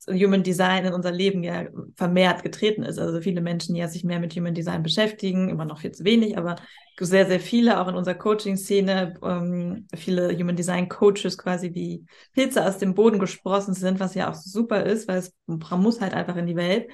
[0.08, 2.98] Human Design in unser Leben ja vermehrt getreten ist.
[2.98, 6.04] Also viele Menschen, die ja sich mehr mit Human Design beschäftigen, immer noch viel zu
[6.04, 6.56] wenig, aber
[6.98, 12.66] sehr, sehr viele, auch in unserer Coaching-Szene, ähm, viele Human Design Coaches quasi wie Pilze
[12.66, 16.36] aus dem Boden gesprossen sind, was ja auch super ist, weil es muss halt einfach
[16.36, 16.90] in die Welt.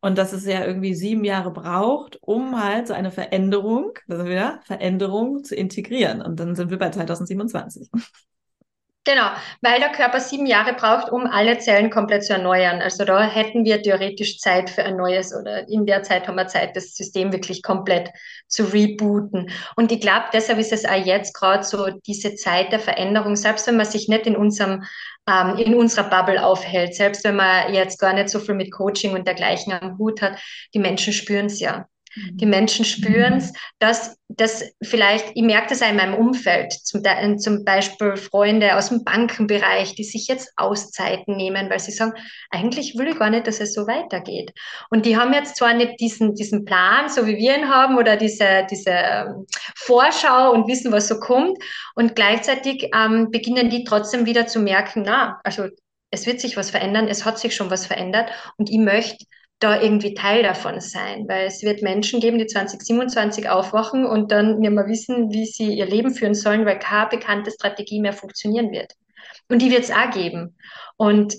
[0.00, 4.60] Und dass es ja irgendwie sieben Jahre braucht, um halt so eine Veränderung, also wieder
[4.64, 6.22] Veränderung zu integrieren.
[6.22, 7.90] Und dann sind wir bei 2027.
[9.08, 9.30] Genau,
[9.62, 12.82] weil der Körper sieben Jahre braucht, um alle Zellen komplett zu erneuern.
[12.82, 16.46] Also da hätten wir theoretisch Zeit für ein neues oder in der Zeit haben wir
[16.46, 18.10] Zeit, das System wirklich komplett
[18.48, 19.50] zu rebooten.
[19.76, 23.66] Und ich glaube, deshalb ist es auch jetzt gerade so diese Zeit der Veränderung, selbst
[23.66, 24.84] wenn man sich nicht in unserem
[25.26, 29.14] ähm, in unserer Bubble aufhält, selbst wenn man jetzt gar nicht so viel mit Coaching
[29.14, 30.38] und dergleichen am Hut hat,
[30.74, 31.86] die Menschen spüren es ja.
[32.16, 37.02] Die Menschen spüren es, dass das vielleicht, ich merke das auch in meinem Umfeld, zum,
[37.38, 42.12] zum Beispiel Freunde aus dem Bankenbereich, die sich jetzt Auszeiten nehmen, weil sie sagen,
[42.50, 44.52] eigentlich will ich gar nicht, dass es so weitergeht.
[44.90, 48.16] Und die haben jetzt zwar nicht diesen, diesen Plan, so wie wir ihn haben, oder
[48.16, 49.46] diese, diese ähm,
[49.76, 51.58] Vorschau und wissen, was so kommt.
[51.94, 55.68] Und gleichzeitig ähm, beginnen die trotzdem wieder zu merken, na, also
[56.10, 59.24] es wird sich was verändern, es hat sich schon was verändert und ich möchte
[59.60, 64.58] da irgendwie Teil davon sein, weil es wird Menschen geben, die 2027 aufwachen und dann
[64.60, 68.70] nicht mehr wissen, wie sie ihr Leben führen sollen, weil keine bekannte Strategie mehr funktionieren
[68.70, 68.92] wird.
[69.48, 70.56] Und die wird es auch geben.
[70.96, 71.34] Und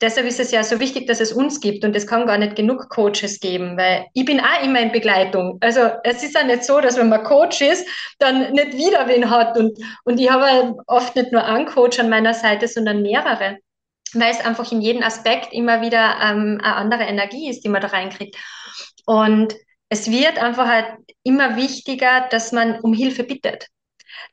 [0.00, 2.54] deshalb ist es ja so wichtig, dass es uns gibt und es kann gar nicht
[2.54, 5.58] genug Coaches geben, weil ich bin auch immer in Begleitung.
[5.60, 7.86] Also es ist ja nicht so, dass wenn man Coach ist,
[8.18, 12.10] dann nicht wieder wen hat und, und ich habe oft nicht nur einen Coach an
[12.10, 13.58] meiner Seite, sondern mehrere
[14.20, 17.82] weil es einfach in jedem Aspekt immer wieder ähm, eine andere Energie ist, die man
[17.82, 18.36] da reinkriegt.
[19.06, 19.54] Und
[19.88, 20.86] es wird einfach halt
[21.22, 23.68] immer wichtiger, dass man um Hilfe bittet,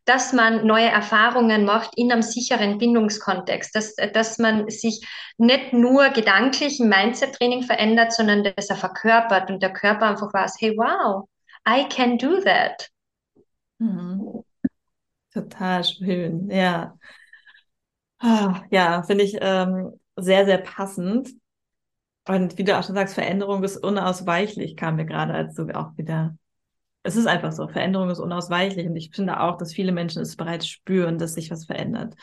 [0.06, 5.06] dass man neue Erfahrungen macht in einem sicheren Bindungskontext, dass, dass man sich
[5.38, 10.56] nicht nur gedanklich im Mindset-Training verändert, sondern dass er verkörpert und der Körper einfach weiß,
[10.60, 11.28] hey, wow,
[11.68, 12.90] I can do that.
[13.80, 14.44] Mhm.
[15.34, 16.98] Total schön, ja.
[18.22, 21.30] Ah, ja, finde ich ähm, sehr, sehr passend.
[22.28, 25.98] Und wie du auch schon sagst, Veränderung ist unausweichlich, kam mir gerade als du auch
[25.98, 26.38] wieder.
[27.04, 28.86] Es ist einfach so, Veränderung ist unausweichlich.
[28.86, 32.14] Und ich finde auch, dass viele Menschen es bereits spüren, dass sich was verändert.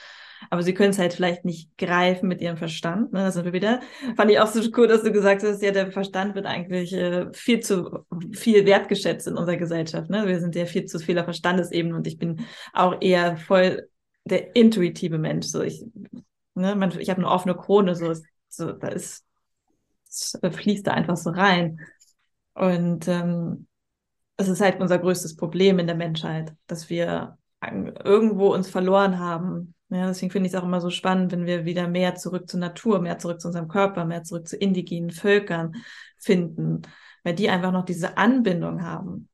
[0.51, 3.13] Aber sie können es halt vielleicht nicht greifen mit ihrem Verstand.
[3.13, 3.19] Ne?
[3.19, 3.81] Da sind wir wieder.
[4.17, 7.27] Fand ich auch so cool, dass du gesagt hast, ja, der Verstand wird eigentlich äh,
[7.33, 10.11] viel zu viel wertgeschätzt in unserer Gesellschaft.
[10.11, 10.29] Ne?
[10.29, 13.89] Wir sind ja viel zu viel auf Verstandesebene und ich bin auch eher voll
[14.31, 15.47] der intuitive Mensch.
[15.47, 15.85] So ich,
[16.55, 18.15] ne, man, ich habe eine offene Krone, so,
[18.49, 19.25] so da ist,
[20.09, 21.81] fließt da einfach so rein.
[22.55, 23.67] Und ähm,
[24.37, 27.39] es ist halt unser größtes Problem in der Menschheit, dass wir
[28.05, 29.75] irgendwo uns verloren haben.
[29.91, 32.61] Ja, deswegen finde ich es auch immer so spannend, wenn wir wieder mehr zurück zur
[32.61, 35.75] Natur, mehr zurück zu unserem Körper, mehr zurück zu indigenen Völkern
[36.19, 36.83] finden,
[37.25, 39.29] weil die einfach noch diese Anbindung haben.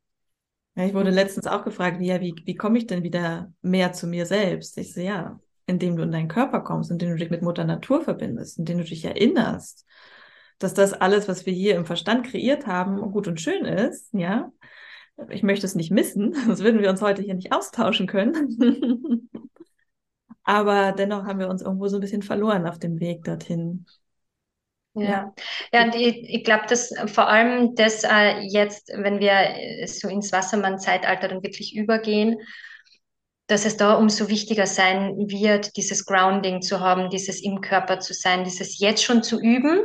[0.77, 4.07] Ja, ich wurde letztens auch gefragt, ja, wie, wie komme ich denn wieder mehr zu
[4.07, 4.77] mir selbst?
[4.77, 8.03] Ich so, ja, indem du in deinen Körper kommst, indem du dich mit Mutter Natur
[8.03, 9.87] verbindest, indem du dich erinnerst,
[10.59, 14.53] dass das alles, was wir hier im Verstand kreiert haben, gut und schön ist, ja.
[15.29, 19.31] Ich möchte es nicht missen, sonst würden wir uns heute hier nicht austauschen können.
[20.43, 23.87] Aber dennoch haben wir uns irgendwo so ein bisschen verloren auf dem Weg dorthin.
[24.97, 25.35] Ja,
[25.73, 30.09] ja, und ich, ich glaube, dass vor allem das äh, jetzt, wenn wir äh, so
[30.09, 32.37] ins Wassermann-Zeitalter dann wirklich übergehen,
[33.47, 38.15] dass es da umso wichtiger sein wird, dieses Grounding zu haben, dieses im Körper zu
[38.15, 39.83] sein, dieses jetzt schon zu üben,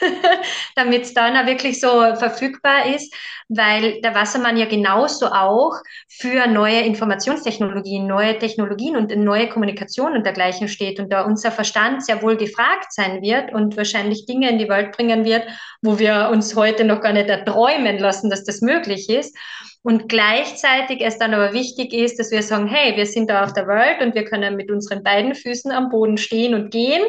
[0.76, 3.12] damit es dann auch wirklich so verfügbar ist,
[3.48, 5.74] weil der Wassermann ja genauso auch
[6.08, 12.04] für neue Informationstechnologien, neue Technologien und neue Kommunikation und dergleichen steht und da unser Verstand
[12.04, 15.42] sehr wohl gefragt sein wird und wahrscheinlich Dinge in die Welt bringen wird,
[15.82, 19.36] wo wir uns heute noch gar nicht erträumen lassen, dass das möglich ist.
[19.82, 23.54] Und gleichzeitig es dann aber wichtig ist, dass wir sagen, hey, wir sind da auf
[23.54, 27.02] der Welt und wir können mit unseren beiden Füßen am Boden stehen und gehen.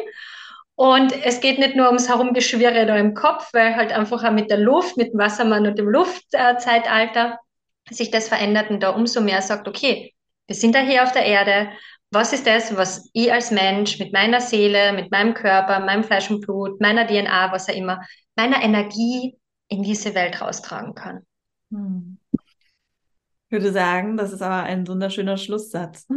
[0.75, 4.49] Und es geht nicht nur ums Herumgeschwirre da im Kopf, weil halt einfach auch mit
[4.49, 7.39] der Luft, mit dem Wassermann und dem Luftzeitalter
[7.89, 10.13] sich das verändert und da umso mehr sagt, okay,
[10.47, 11.69] wir sind da hier auf der Erde.
[12.09, 16.29] Was ist das, was ich als Mensch mit meiner Seele, mit meinem Körper, meinem Fleisch
[16.29, 18.01] und Blut, meiner DNA, was auch immer,
[18.41, 19.37] meiner Energie
[19.67, 21.21] in diese Welt raustragen kann?
[21.69, 22.17] Hm.
[22.33, 26.07] Ich würde sagen, das ist aber ein wunderschöner Schlusssatz.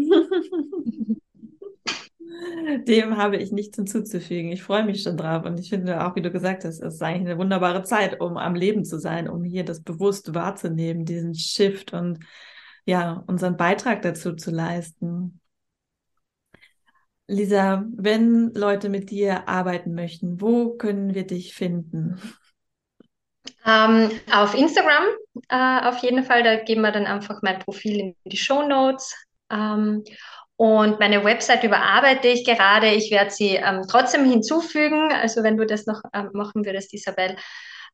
[2.88, 4.50] Dem habe ich nichts hinzuzufügen.
[4.52, 7.02] Ich freue mich schon drauf und ich finde auch, wie du gesagt hast, es ist
[7.02, 11.34] eigentlich eine wunderbare Zeit, um am Leben zu sein, um hier das bewusst wahrzunehmen, diesen
[11.34, 12.20] Shift und
[12.86, 15.40] ja, unseren Beitrag dazu zu leisten.
[17.26, 22.20] Lisa, wenn Leute mit dir arbeiten möchten, wo können wir dich finden?
[23.66, 25.04] Ähm, auf Instagram
[25.48, 29.14] äh, auf jeden Fall, da geben wir dann einfach mein Profil in die Show Notes.
[29.50, 30.04] Ähm,
[30.56, 32.88] und meine Website überarbeite ich gerade.
[32.88, 35.12] Ich werde sie ähm, trotzdem hinzufügen.
[35.12, 37.36] Also wenn du das noch ähm, machen würdest, Isabel,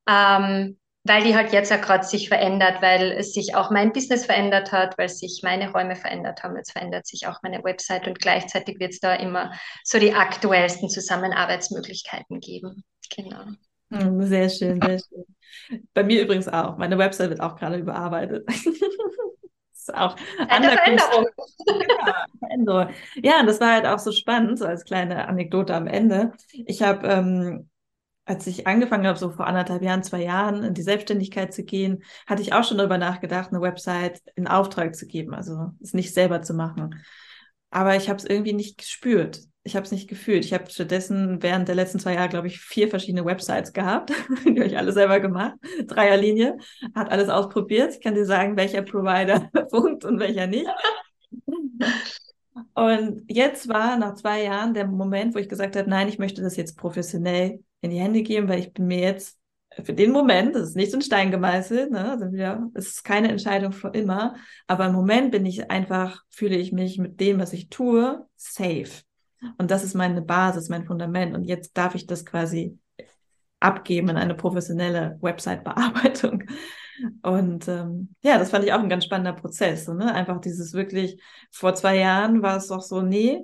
[0.06, 4.26] ähm, weil die halt jetzt ja gerade sich verändert, weil es sich auch mein Business
[4.26, 6.56] verändert hat, weil sich meine Räume verändert haben.
[6.56, 10.90] Jetzt verändert sich auch meine Website und gleichzeitig wird es da immer so die aktuellsten
[10.90, 12.84] Zusammenarbeitsmöglichkeiten geben.
[13.14, 13.44] Genau.
[13.90, 15.82] Hm, sehr schön, sehr schön.
[15.94, 16.76] Bei mir übrigens auch.
[16.76, 18.46] Meine Website wird auch gerade überarbeitet.
[19.72, 20.16] ist auch
[20.48, 21.26] eine Veränderung.
[21.66, 22.88] Ja, Veränderung.
[23.22, 26.32] Ja, und das war halt auch so spannend, so als kleine Anekdote am Ende.
[26.52, 27.70] Ich habe, ähm,
[28.30, 32.04] als ich angefangen habe, so vor anderthalb Jahren, zwei Jahren in die Selbstständigkeit zu gehen,
[32.28, 36.14] hatte ich auch schon darüber nachgedacht, eine Website in Auftrag zu geben, also es nicht
[36.14, 37.02] selber zu machen.
[37.70, 39.40] Aber ich habe es irgendwie nicht gespürt.
[39.64, 40.44] Ich habe es nicht gefühlt.
[40.44, 44.10] Ich habe stattdessen während der letzten zwei Jahre, glaube ich, vier verschiedene Websites gehabt.
[44.44, 45.56] die habe ich alle selber gemacht.
[45.88, 46.56] Dreierlinie.
[46.94, 47.94] Hat alles ausprobiert.
[47.94, 50.68] Ich kann dir sagen, welcher Provider funkt und welcher nicht.
[52.74, 56.42] Und jetzt war nach zwei Jahren der Moment, wo ich gesagt habe, nein, ich möchte
[56.42, 59.38] das jetzt professionell in die Hände geben, weil ich bin mir jetzt
[59.82, 62.10] für den Moment, das ist nicht so ein Stein gemeißelt, ne?
[62.10, 64.34] Also wieder, es ist keine Entscheidung für immer,
[64.66, 69.02] aber im Moment bin ich einfach, fühle ich mich mit dem, was ich tue, safe.
[69.58, 71.34] Und das ist meine Basis, mein Fundament.
[71.34, 72.78] Und jetzt darf ich das quasi
[73.60, 76.44] abgeben in eine professionelle Website-Bearbeitung.
[77.22, 79.88] Und ähm, ja, das fand ich auch ein ganz spannender Prozess.
[79.88, 80.12] Ne?
[80.12, 81.20] Einfach dieses wirklich,
[81.50, 83.40] vor zwei Jahren war es doch so, nee,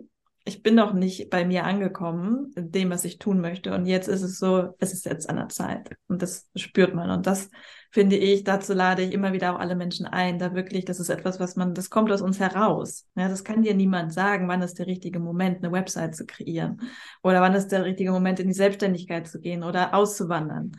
[0.49, 3.75] ich bin noch nicht bei mir angekommen, dem, was ich tun möchte.
[3.75, 5.91] Und jetzt ist es so, es ist jetzt an der Zeit.
[6.07, 7.11] Und das spürt man.
[7.11, 7.51] Und das
[7.91, 11.09] finde ich, dazu lade ich immer wieder auch alle Menschen ein, da wirklich, das ist
[11.09, 13.07] etwas, was man, das kommt aus uns heraus.
[13.17, 16.81] Ja, das kann dir niemand sagen, wann ist der richtige Moment, eine Website zu kreieren.
[17.25, 20.71] Oder wann ist der richtige Moment, in die Selbstständigkeit zu gehen oder auszuwandern.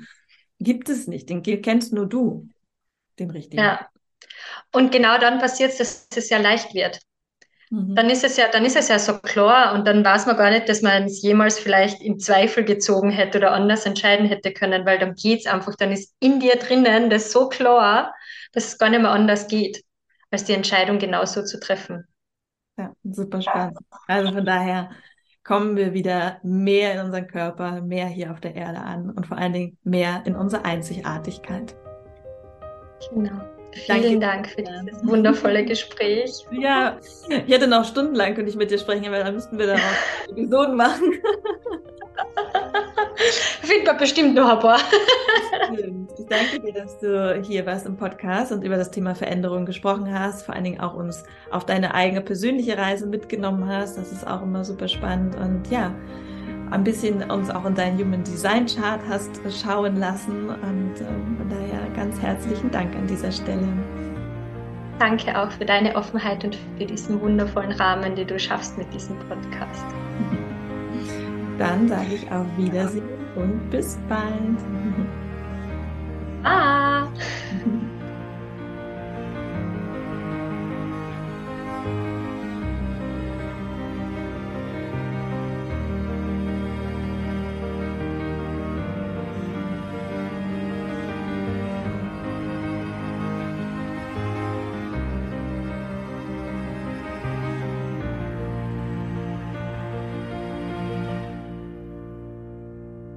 [0.59, 1.29] Gibt es nicht.
[1.29, 2.47] Den kennst nur du,
[3.19, 3.63] den richtigen.
[3.63, 3.85] Ja.
[4.71, 7.01] Und genau dann passiert es, dass es ja leicht wird.
[7.69, 7.95] Mhm.
[7.95, 10.49] Dann ist es ja, dann ist es ja so klar und dann weiß man gar
[10.49, 14.85] nicht, dass man es jemals vielleicht in Zweifel gezogen hätte oder anders entscheiden hätte können,
[14.85, 18.13] weil dann geht es einfach, dann ist in dir drinnen das so klar,
[18.53, 19.83] dass es gar nicht mehr anders geht,
[20.31, 22.05] als die Entscheidung genauso zu treffen.
[22.77, 23.77] Ja, super spannend.
[24.07, 24.91] Also von daher
[25.43, 29.37] kommen wir wieder mehr in unseren Körper, mehr hier auf der Erde an und vor
[29.37, 31.75] allen Dingen mehr in unsere Einzigartigkeit.
[33.11, 33.56] Genau.
[33.85, 36.45] Vielen Dank für dieses wundervolle Gespräch.
[36.51, 36.97] Ja,
[37.29, 40.29] ich hätte noch stundenlang könnte ich mit dir sprechen, aber dann müssten wir da auch
[40.31, 41.13] Episoden machen.
[43.61, 44.79] Findet man bestimmt noch ein paar.
[46.17, 50.13] Ich danke dir, dass du hier warst im Podcast und über das Thema Veränderung gesprochen
[50.13, 53.97] hast, vor allen Dingen auch uns auf deine eigene persönliche Reise mitgenommen hast.
[53.97, 55.93] Das ist auch immer super spannend und ja,
[56.71, 60.49] ein bisschen uns auch in deinen Human Design Chart hast schauen lassen.
[60.49, 63.67] Und ähm, von daher ganz herzlichen Dank an dieser Stelle.
[64.99, 69.17] Danke auch für deine Offenheit und für diesen wundervollen Rahmen, den du schaffst mit diesem
[69.19, 69.85] Podcast.
[71.57, 74.57] Dann sage ich auf Wiedersehen und bis bald.
[76.43, 77.07] Ah!